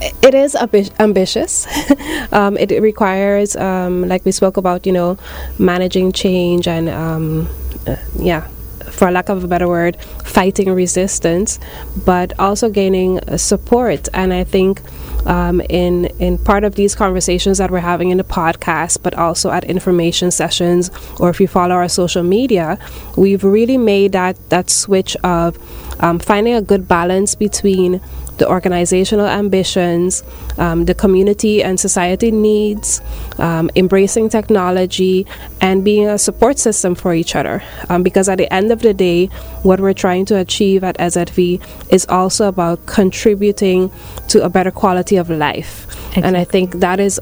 it 0.00 0.34
is 0.34 0.54
ambi- 0.54 0.92
ambitious. 0.98 1.66
um, 2.32 2.56
it, 2.56 2.70
requires, 2.80 3.56
um, 3.56 4.08
like 4.08 4.24
we 4.24 4.32
spoke 4.32 4.56
about, 4.56 4.86
you 4.86 4.92
know, 4.92 5.18
managing 5.58 6.12
change 6.12 6.66
and, 6.66 6.88
um, 6.88 7.48
uh, 7.86 7.96
yeah, 8.18 8.46
for 8.90 9.10
lack 9.10 9.28
of 9.28 9.44
a 9.44 9.48
better 9.48 9.68
word, 9.68 9.96
fighting 10.24 10.72
resistance, 10.72 11.58
but 12.04 12.38
also 12.38 12.68
gaining 12.68 13.20
uh, 13.20 13.36
support. 13.36 14.08
And 14.12 14.32
I 14.32 14.44
think 14.44 14.82
um, 15.26 15.60
in 15.68 16.06
in 16.18 16.38
part 16.38 16.64
of 16.64 16.74
these 16.74 16.94
conversations 16.94 17.58
that 17.58 17.70
we're 17.70 17.80
having 17.80 18.10
in 18.10 18.18
the 18.18 18.24
podcast, 18.24 19.02
but 19.02 19.14
also 19.14 19.50
at 19.50 19.64
information 19.64 20.30
sessions, 20.30 20.90
or 21.18 21.30
if 21.30 21.40
you 21.40 21.48
follow 21.48 21.74
our 21.74 21.88
social 21.88 22.22
media, 22.22 22.78
we've 23.16 23.44
really 23.44 23.78
made 23.78 24.12
that 24.12 24.36
that 24.50 24.70
switch 24.70 25.16
of 25.22 25.58
um, 26.00 26.18
finding 26.18 26.54
a 26.54 26.62
good 26.62 26.88
balance 26.88 27.34
between 27.34 28.00
the 28.40 28.48
organizational 28.48 29.26
ambitions, 29.26 30.24
um, 30.58 30.86
the 30.86 30.94
community 30.94 31.62
and 31.62 31.78
society 31.78 32.30
needs, 32.32 33.00
um, 33.38 33.70
embracing 33.76 34.28
technology, 34.30 35.26
and 35.60 35.84
being 35.84 36.08
a 36.08 36.18
support 36.18 36.58
system 36.58 36.94
for 36.94 37.14
each 37.14 37.36
other. 37.36 37.62
Um, 37.90 38.02
because 38.02 38.28
at 38.28 38.38
the 38.38 38.52
end 38.52 38.72
of 38.72 38.80
the 38.80 38.94
day, 38.94 39.26
what 39.62 39.78
we're 39.78 39.92
trying 39.92 40.24
to 40.26 40.38
achieve 40.38 40.82
at 40.82 40.96
SZV 40.98 41.60
is 41.92 42.06
also 42.08 42.48
about 42.48 42.86
contributing 42.86 43.92
to 44.28 44.42
a 44.42 44.48
better 44.48 44.70
quality 44.70 45.16
of 45.16 45.28
life. 45.28 45.86
And 46.16 46.36
I 46.36 46.44
think 46.44 46.80
that 46.80 46.98
is. 46.98 47.20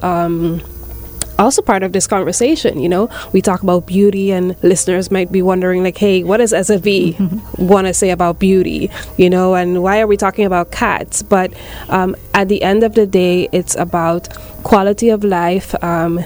Also 1.39 1.63
part 1.63 1.83
of 1.83 1.93
this 1.93 2.07
conversation 2.07 2.81
you 2.81 2.89
know 2.89 3.09
we 3.33 3.41
talk 3.41 3.63
about 3.63 3.87
beauty 3.87 4.33
and 4.33 4.57
listeners 4.63 5.11
might 5.11 5.31
be 5.31 5.43
wondering 5.43 5.83
like 5.83 5.97
hey 5.97 6.25
what 6.25 6.39
does 6.39 6.53
SZV 6.53 7.59
want 7.59 7.87
to 7.87 7.95
say 7.95 8.11
about 8.11 8.39
beauty 8.39 8.91
you 9.17 9.31
know 9.31 9.55
and 9.55 9.83
why 9.83 10.01
are 10.01 10.07
we 10.07 10.17
talking 10.17 10.45
about 10.45 10.73
cats 10.73 11.23
but 11.23 11.53
um, 11.89 12.17
at 12.35 12.49
the 12.49 12.63
end 12.63 12.83
of 12.83 12.95
the 12.95 13.07
day 13.07 13.49
it's 13.53 13.77
about 13.77 14.29
quality 14.65 15.09
of 15.11 15.25
life 15.25 15.75
um, 15.83 16.21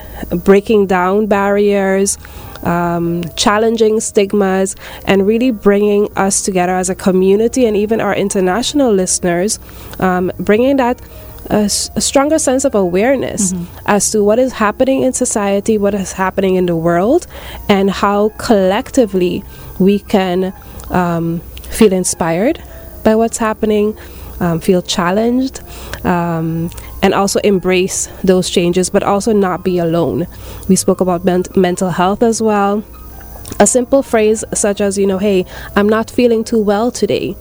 breaking 0.44 0.87
down 0.87 1.27
barriers 1.27 2.16
um, 2.62 3.22
challenging 3.37 4.01
stigmas, 4.01 4.77
and 5.05 5.27
really 5.27 5.51
bringing 5.51 6.12
us 6.16 6.42
together 6.42 6.75
as 6.75 6.88
a 6.90 6.94
community 6.94 7.66
and 7.66 7.77
even 7.77 8.01
our 8.01 8.14
international 8.14 8.92
listeners, 8.92 9.59
um, 9.98 10.33
bringing 10.38 10.77
that. 10.77 11.01
A, 11.50 11.64
a 11.96 12.00
stronger 12.00 12.38
sense 12.38 12.64
of 12.64 12.74
awareness 12.74 13.52
as 13.87 14.11
to 14.12 14.24
what 14.24 14.38
is 14.38 14.52
happening 14.52 15.02
in 15.02 15.12
society, 15.12 15.76
what 15.76 15.92
is 15.94 16.12
happening 16.12 16.55
in 16.55 16.66
the 16.66 16.76
world, 16.76 17.26
and 17.68 17.90
how 17.90 18.31
collectively 18.38 19.42
we 19.78 19.98
can 19.98 20.55
um, 20.90 21.40
feel 21.68 21.92
inspired 21.92 22.62
by 23.05 23.16
what's 23.16 23.38
happening, 23.38 23.98
um, 24.40 24.61
feel 24.61 24.81
challenged, 24.83 25.61
um, 26.05 26.70
and 27.02 27.12
also 27.12 27.40
embrace 27.40 28.09
those 28.22 28.48
changes, 28.48 28.88
but 28.88 29.02
also 29.02 29.33
not 29.33 29.64
be 29.64 29.78
alone. 29.78 30.26
We 30.68 30.76
spoke 30.76 31.00
about 31.00 31.24
ment- 31.24 31.57
mental 31.57 31.90
health 31.90 32.22
as 32.22 32.40
well. 32.40 32.85
A 33.59 33.66
simple 33.66 34.02
phrase 34.02 34.44
such 34.55 34.81
as, 34.81 34.96
you 34.96 35.07
know, 35.07 35.18
hey, 35.18 35.44
I'm 35.76 35.88
not 35.88 36.11
feeling 36.11 36.44
too 36.44 36.62
well 36.62 36.90
today, 36.90 37.37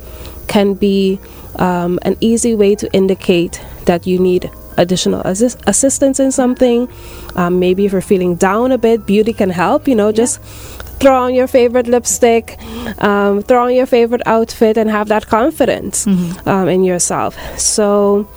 can 0.48 0.74
be 0.74 1.20
um, 1.56 2.00
an 2.02 2.18
easy 2.20 2.56
way 2.56 2.76
to 2.76 2.92
indicate 2.92 3.62
that 3.86 4.08
you 4.08 4.20
need 4.20 4.50
additional 4.78 5.22
assist- 5.22 5.60
assistance 5.68 6.20
in 6.20 6.32
something. 6.32 6.88
Um, 7.36 7.60
maybe 7.60 7.86
if 7.86 7.92
you're 7.92 8.02
feeling 8.02 8.36
down 8.36 8.72
a 8.72 8.78
bit, 8.78 9.06
beauty 9.06 9.34
can 9.34 9.50
help, 9.50 9.88
you 9.88 9.96
know, 9.96 10.12
just 10.12 10.42
throw 11.02 11.20
on 11.20 11.34
your 11.34 11.48
favorite 11.48 11.88
lipstick, 11.88 12.60
um, 13.00 13.42
throw 13.42 13.66
on 13.66 13.74
your 13.74 13.86
favorite 13.88 14.22
outfit, 14.26 14.78
and 14.78 14.90
have 14.90 15.08
that 15.08 15.28
confidence 15.28 16.06
um, 16.46 16.70
in 16.70 16.84
yourself. 16.84 17.36
So, 17.60 18.30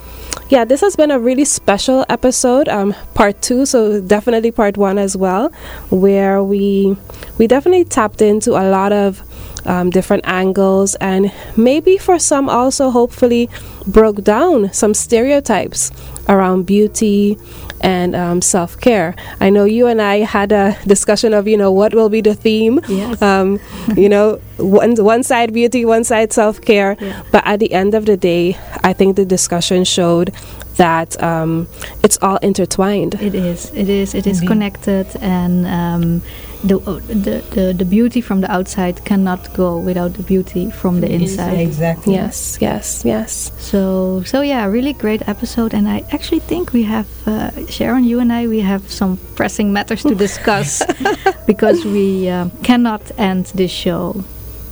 yeah, 0.49 0.65
this 0.65 0.81
has 0.81 0.95
been 0.95 1.11
a 1.11 1.19
really 1.19 1.45
special 1.45 2.05
episode, 2.09 2.67
um, 2.69 2.93
part 3.13 3.41
two. 3.41 3.65
So 3.65 4.01
definitely 4.01 4.51
part 4.51 4.77
one 4.77 4.97
as 4.97 5.15
well, 5.15 5.49
where 5.89 6.43
we 6.43 6.97
we 7.37 7.47
definitely 7.47 7.85
tapped 7.85 8.21
into 8.21 8.51
a 8.51 8.65
lot 8.69 8.91
of 8.91 9.21
um, 9.65 9.89
different 9.89 10.25
angles, 10.25 10.95
and 10.95 11.31
maybe 11.55 11.97
for 11.97 12.19
some 12.19 12.49
also 12.49 12.89
hopefully 12.89 13.49
broke 13.87 14.23
down 14.23 14.71
some 14.73 14.93
stereotypes 14.93 15.91
around 16.27 16.65
beauty 16.65 17.37
and 17.81 18.15
um, 18.15 18.41
self 18.41 18.79
care. 18.79 19.15
I 19.39 19.49
know 19.49 19.65
you 19.65 19.87
and 19.87 20.01
I 20.01 20.17
had 20.19 20.51
a 20.51 20.77
discussion 20.87 21.33
of 21.33 21.47
you 21.47 21.57
know 21.57 21.71
what 21.71 21.93
will 21.93 22.09
be 22.09 22.21
the 22.21 22.35
theme. 22.35 22.79
Yes. 22.87 23.21
Um, 23.21 23.59
you 23.95 24.09
know, 24.09 24.39
one 24.57 24.95
one 24.95 25.23
side 25.23 25.53
beauty, 25.53 25.85
one 25.85 26.03
side 26.03 26.33
self 26.33 26.61
care. 26.61 26.97
Yeah. 26.99 27.23
But 27.31 27.45
at 27.45 27.59
the 27.59 27.73
end 27.73 27.93
of 27.93 28.05
the 28.05 28.17
day, 28.17 28.57
I 28.83 28.93
think 28.93 29.15
the 29.15 29.25
discussion 29.25 29.83
showed 29.83 30.33
that 30.77 31.21
um, 31.23 31.67
it's 32.03 32.17
all 32.21 32.37
intertwined. 32.37 33.15
It 33.15 33.35
is. 33.35 33.71
It 33.73 33.89
is. 33.89 34.13
It 34.13 34.27
is 34.27 34.41
Indeed. 34.41 34.47
connected, 34.47 35.07
and 35.21 35.65
um, 35.65 36.21
the, 36.63 36.77
uh, 36.79 36.99
the 37.07 37.43
the 37.51 37.73
the 37.73 37.85
beauty 37.85 38.21
from 38.21 38.41
the 38.41 38.51
outside 38.51 39.03
cannot 39.05 39.53
go 39.53 39.77
without 39.77 40.13
the 40.13 40.23
beauty 40.23 40.71
from 40.71 41.01
the 41.01 41.11
inside. 41.11 41.59
Exactly. 41.59 42.13
Yes, 42.13 42.57
yes, 42.61 43.03
yes. 43.05 43.51
So 43.57 44.23
so 44.25 44.41
yeah, 44.41 44.65
really 44.65 44.93
great 44.93 45.27
episode, 45.27 45.73
and 45.73 45.87
I 45.87 46.03
actually 46.11 46.41
think 46.41 46.73
we 46.73 46.83
have 46.83 47.07
uh, 47.27 47.51
Charonne, 47.67 48.03
you 48.03 48.19
and 48.19 48.31
I, 48.31 48.47
we 48.47 48.59
have 48.59 48.91
some 48.91 49.17
pressing 49.35 49.71
matters 49.71 50.03
to 50.03 50.15
discuss 50.15 50.83
because 51.47 51.85
we 51.85 52.29
um, 52.29 52.51
cannot 52.63 53.01
end 53.17 53.45
this 53.55 53.71
show 53.71 54.23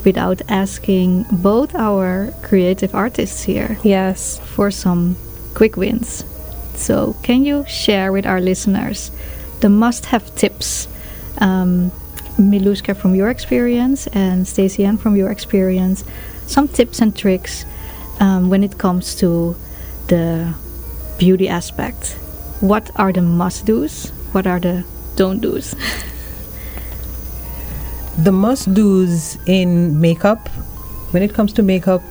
without 0.05 0.41
asking 0.49 1.25
both 1.31 1.75
our 1.75 2.33
creative 2.41 2.93
artists 2.95 3.43
here 3.43 3.77
Yes. 3.83 4.39
for 4.39 4.71
some 4.71 5.15
quick 5.53 5.77
wins. 5.77 6.23
So, 6.75 7.15
can 7.23 7.45
you 7.45 7.63
share 7.67 8.11
with 8.11 8.25
our 8.25 8.41
listeners 8.41 9.11
the 9.59 9.69
must 9.69 10.05
have 10.07 10.33
tips? 10.35 10.87
Um, 11.39 11.91
Milouschka, 12.37 12.95
from 12.95 13.13
your 13.15 13.29
experience, 13.29 14.07
and 14.07 14.47
Stacy-Ann, 14.47 14.97
from 14.97 15.15
your 15.15 15.29
experience, 15.29 16.03
some 16.47 16.67
tips 16.67 16.99
and 16.99 17.15
tricks 17.15 17.63
um, 18.19 18.49
when 18.49 18.63
it 18.63 18.77
comes 18.79 19.15
to 19.15 19.55
the 20.07 20.53
beauty 21.19 21.47
aspect. 21.47 22.17
What 22.59 22.89
are 22.95 23.13
the 23.13 23.21
must 23.21 23.65
do's? 23.65 24.09
What 24.31 24.47
are 24.47 24.59
the 24.59 24.83
don't 25.15 25.41
do's? 25.41 25.75
the 28.17 28.31
must 28.31 28.73
do's 28.73 29.37
in 29.47 29.99
makeup 29.99 30.47
when 31.11 31.23
it 31.23 31.33
comes 31.33 31.53
to 31.53 31.63
makeup 31.63 32.01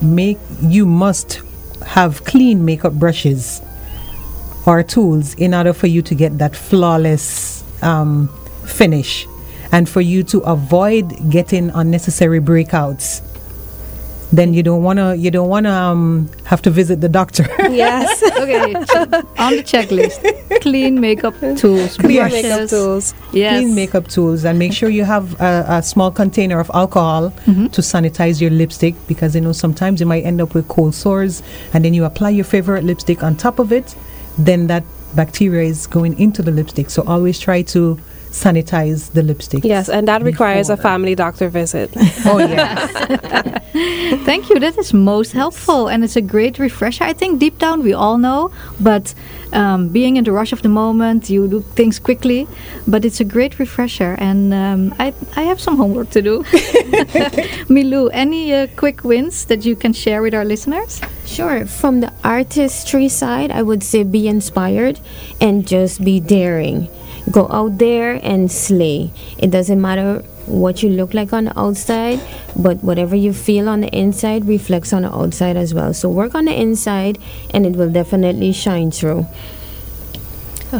make 0.00 0.38
you 0.62 0.86
must 0.86 1.42
have 1.84 2.24
clean 2.24 2.64
makeup 2.64 2.92
brushes 2.92 3.60
or 4.66 4.82
tools 4.82 5.34
in 5.34 5.54
order 5.54 5.72
for 5.72 5.86
you 5.86 6.02
to 6.02 6.14
get 6.14 6.38
that 6.38 6.54
flawless 6.54 7.64
um, 7.82 8.28
finish 8.66 9.26
and 9.72 9.88
for 9.88 10.00
you 10.00 10.22
to 10.22 10.38
avoid 10.40 11.30
getting 11.30 11.70
unnecessary 11.70 12.40
breakouts 12.40 13.22
then 14.30 14.52
you 14.52 14.62
don't 14.62 14.82
want 14.82 14.98
to 14.98 15.16
you 15.16 15.30
don't 15.30 15.48
want 15.48 15.64
to 15.64 15.72
um, 15.72 16.28
have 16.44 16.60
to 16.62 16.70
visit 16.70 17.00
the 17.00 17.08
doctor 17.08 17.44
Yes. 17.70 18.22
okay, 18.22 18.74
on 19.44 19.56
the 19.56 19.62
checklist 19.64 20.60
clean 20.60 21.00
makeup 21.00 21.34
tools, 21.56 21.96
Clear 21.96 22.28
brushes. 22.28 22.42
makeup 22.42 22.68
tools. 22.68 23.14
Yes. 23.32 23.60
clean 23.62 23.74
makeup 23.74 24.08
tools 24.08 24.44
and 24.44 24.58
make 24.58 24.72
sure 24.72 24.88
you 24.90 25.04
have 25.04 25.40
a, 25.40 25.64
a 25.68 25.82
small 25.82 26.10
container 26.10 26.60
of 26.60 26.70
alcohol 26.74 27.30
Mhm. 27.46 27.72
to 27.72 27.80
sanitize 27.80 28.40
your 28.40 28.50
lipstick 28.50 28.94
because 29.06 29.34
you 29.34 29.40
know 29.40 29.52
sometimes 29.52 30.00
you 30.00 30.06
might 30.06 30.24
end 30.24 30.40
up 30.40 30.52
with 30.54 30.68
cold 30.68 30.94
sores 30.94 31.42
and 31.72 31.84
then 31.84 31.94
you 31.94 32.04
apply 32.04 32.30
your 32.30 32.44
favorite 32.44 32.84
lipstick 32.84 33.22
on 33.22 33.34
top 33.36 33.58
of 33.58 33.72
it 33.72 33.94
then 34.36 34.66
that 34.66 34.84
bacteria 35.14 35.62
is 35.68 35.86
going 35.86 36.18
into 36.18 36.42
the 36.42 36.50
lipstick 36.50 36.90
so 36.90 37.02
always 37.06 37.38
try 37.38 37.62
to 37.62 37.98
sanitize 38.30 39.12
the 39.12 39.22
lipstick 39.22 39.64
Yes, 39.64 39.88
and 39.88 40.06
that 40.08 40.22
requires 40.22 40.70
a 40.70 40.76
family 40.76 41.14
doctor 41.14 41.48
visit. 41.48 41.90
oh 42.26 42.38
yes. 42.56 43.64
Thank 44.24 44.48
you. 44.50 44.58
That 44.58 44.76
is 44.78 44.92
most 44.92 45.32
helpful, 45.32 45.88
and 45.88 46.02
it's 46.04 46.16
a 46.16 46.20
great 46.22 46.58
refresher. 46.58 47.04
I 47.04 47.12
think 47.12 47.38
deep 47.38 47.58
down 47.58 47.82
we 47.82 47.92
all 47.92 48.18
know, 48.18 48.50
but 48.80 49.14
um, 49.52 49.88
being 49.88 50.16
in 50.16 50.24
the 50.24 50.32
rush 50.32 50.52
of 50.52 50.62
the 50.62 50.68
moment, 50.68 51.30
you 51.30 51.46
do 51.48 51.60
things 51.74 51.98
quickly. 51.98 52.46
But 52.86 53.04
it's 53.04 53.20
a 53.20 53.24
great 53.24 53.58
refresher, 53.58 54.16
and 54.18 54.52
um, 54.54 54.94
I 54.98 55.12
I 55.36 55.42
have 55.42 55.60
some 55.60 55.76
homework 55.76 56.10
to 56.10 56.22
do. 56.22 56.42
Milou, 57.68 58.10
any 58.12 58.52
uh, 58.52 58.66
quick 58.76 59.04
wins 59.04 59.44
that 59.46 59.64
you 59.64 59.76
can 59.76 59.92
share 59.92 60.22
with 60.22 60.34
our 60.34 60.44
listeners? 60.44 61.00
Sure. 61.26 61.66
From 61.66 62.00
the 62.00 62.12
artistry 62.24 63.08
side, 63.08 63.50
I 63.50 63.62
would 63.62 63.82
say 63.82 64.02
be 64.02 64.28
inspired 64.28 65.00
and 65.40 65.66
just 65.66 66.02
be 66.04 66.20
daring. 66.20 66.88
Go 67.30 67.48
out 67.50 67.78
there 67.78 68.20
and 68.22 68.50
slay. 68.50 69.10
It 69.38 69.50
doesn't 69.50 69.80
matter 69.80 70.24
what 70.46 70.82
you 70.82 70.88
look 70.88 71.12
like 71.14 71.32
on 71.32 71.44
the 71.44 71.58
outside, 71.58 72.20
but 72.56 72.82
whatever 72.82 73.14
you 73.14 73.32
feel 73.32 73.68
on 73.68 73.82
the 73.82 73.88
inside 73.88 74.46
reflects 74.46 74.92
on 74.92 75.02
the 75.02 75.14
outside 75.14 75.56
as 75.56 75.74
well. 75.74 75.92
So 75.92 76.08
work 76.08 76.34
on 76.34 76.46
the 76.46 76.58
inside 76.58 77.18
and 77.52 77.66
it 77.66 77.72
will 77.72 77.90
definitely 77.90 78.52
shine 78.52 78.90
through. 78.90 79.26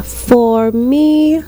For 0.03 0.71
me, 0.71 1.43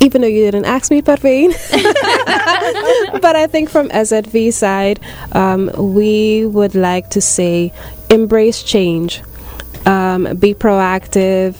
even 0.00 0.20
though 0.20 0.28
you 0.28 0.44
didn't 0.44 0.64
ask 0.64 0.90
me, 0.90 1.02
Parveen, 1.02 1.50
but 3.20 3.36
I 3.36 3.46
think 3.46 3.68
from 3.68 3.88
SZV 3.88 4.52
side, 4.52 5.00
um, 5.32 5.70
we 5.76 6.46
would 6.46 6.74
like 6.74 7.10
to 7.10 7.20
say 7.20 7.72
embrace 8.08 8.62
change, 8.62 9.22
um, 9.86 10.36
be 10.36 10.54
proactive, 10.54 11.56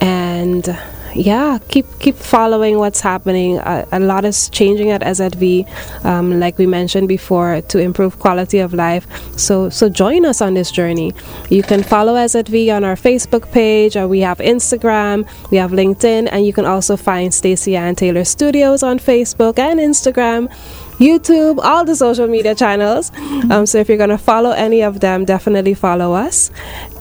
and 0.00 0.78
yeah, 1.16 1.58
keep 1.68 1.86
keep 1.98 2.14
following 2.14 2.78
what's 2.78 3.00
happening. 3.00 3.58
A, 3.58 3.86
a 3.92 4.00
lot 4.00 4.24
is 4.24 4.48
changing 4.50 4.90
at 4.90 5.00
SZV, 5.00 5.66
um, 6.04 6.38
like 6.38 6.58
we 6.58 6.66
mentioned 6.66 7.08
before, 7.08 7.60
to 7.62 7.78
improve 7.78 8.18
quality 8.18 8.58
of 8.58 8.74
life. 8.74 9.06
So 9.38 9.68
so 9.70 9.88
join 9.88 10.24
us 10.24 10.40
on 10.40 10.54
this 10.54 10.70
journey. 10.70 11.14
You 11.50 11.62
can 11.62 11.82
follow 11.82 12.14
SZV 12.14 12.74
on 12.74 12.84
our 12.84 12.96
Facebook 12.96 13.50
page, 13.52 13.96
or 13.96 14.06
we 14.06 14.20
have 14.20 14.38
Instagram, 14.38 15.28
we 15.50 15.56
have 15.56 15.70
LinkedIn, 15.70 16.28
and 16.30 16.46
you 16.46 16.52
can 16.52 16.66
also 16.66 16.96
find 16.96 17.32
Stacy-Ann 17.32 17.94
Taylor 17.96 18.24
Studios 18.24 18.82
on 18.82 18.98
Facebook 18.98 19.58
and 19.58 19.80
Instagram. 19.80 20.50
YouTube, 20.98 21.58
all 21.62 21.84
the 21.84 21.94
social 21.94 22.26
media 22.26 22.54
channels. 22.54 23.12
Um, 23.50 23.66
so 23.66 23.78
if 23.78 23.88
you're 23.88 23.98
going 23.98 24.10
to 24.10 24.18
follow 24.18 24.50
any 24.50 24.82
of 24.82 25.00
them, 25.00 25.24
definitely 25.24 25.74
follow 25.74 26.14
us. 26.14 26.50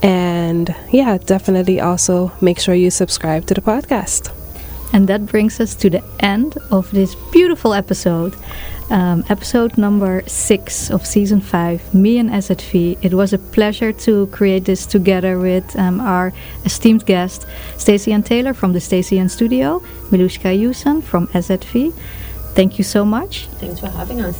And 0.04 0.76
yeah, 0.92 1.18
definitely 1.18 1.80
also 1.80 2.32
make 2.42 2.60
sure 2.60 2.76
you 2.76 2.92
subscribe 2.92 3.46
to 3.48 3.54
the 3.54 3.62
podcast. 3.62 4.32
And 4.94 5.08
that 5.08 5.26
brings 5.26 5.60
us 5.60 5.76
to 5.76 5.90
the 5.90 6.04
end 6.20 6.58
of 6.72 6.92
this 6.92 7.16
beautiful 7.32 7.74
episode. 7.74 8.36
Um, 8.92 9.26
episode 9.30 9.80
number 9.80 10.22
six 10.28 10.92
of 10.92 11.08
season 11.08 11.42
five, 11.42 11.82
me 11.92 12.20
and 12.20 12.30
SZV. 12.30 13.04
It 13.04 13.16
was 13.16 13.34
a 13.34 13.40
pleasure 13.40 13.92
to 13.92 14.28
create 14.28 14.66
this 14.66 14.86
together 14.86 15.40
with 15.40 15.76
um, 15.76 16.00
our 16.00 16.32
esteemed 16.66 17.04
guest, 17.08 17.48
Stacy-Ann 17.78 18.22
Taylor 18.22 18.54
from 18.54 18.74
the 18.74 18.80
Stacy-Ann 18.80 19.28
Studio, 19.28 19.80
Milouschka 20.12 20.56
Euson 20.56 21.02
from 21.02 21.28
SZV. 21.30 21.94
Thank 22.56 22.78
you 22.78 22.84
so 22.84 23.04
much. 23.06 23.48
Thanks 23.60 23.80
for 23.80 23.90
having 23.90 24.22
us. 24.22 24.38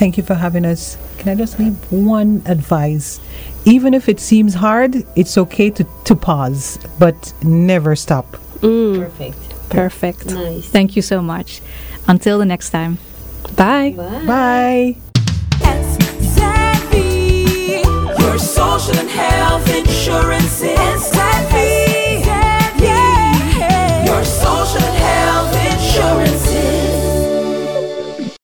thank 0.00 0.16
you 0.18 0.24
for 0.24 0.34
having 0.34 0.64
us 0.66 0.96
can 1.18 1.28
i 1.32 1.34
just 1.36 1.56
leave 1.60 1.76
one 1.92 2.42
advice 2.46 3.20
even 3.64 3.94
if 3.94 4.08
it 4.08 4.18
seems 4.18 4.54
hard 4.54 4.96
it's 5.14 5.38
okay 5.38 5.70
to, 5.70 5.84
to 6.04 6.16
pause 6.16 6.78
but 6.98 7.32
never 7.44 7.94
stop 7.96 8.26
Mm, 8.60 8.98
Perfect. 9.04 9.42
perfect. 9.70 10.26
Nice. 10.26 10.66
Thank 10.76 10.96
you 10.96 11.02
so 11.02 11.20
much. 11.22 11.60
Until 12.08 12.38
the 12.38 12.46
next 12.46 12.70
time. 12.70 12.96
Bye. 13.56 13.92
Bye. 14.26 14.96
Savvy, 16.34 17.82
your 18.22 18.38
social 18.38 18.96
and 18.98 19.10
health 19.10 19.64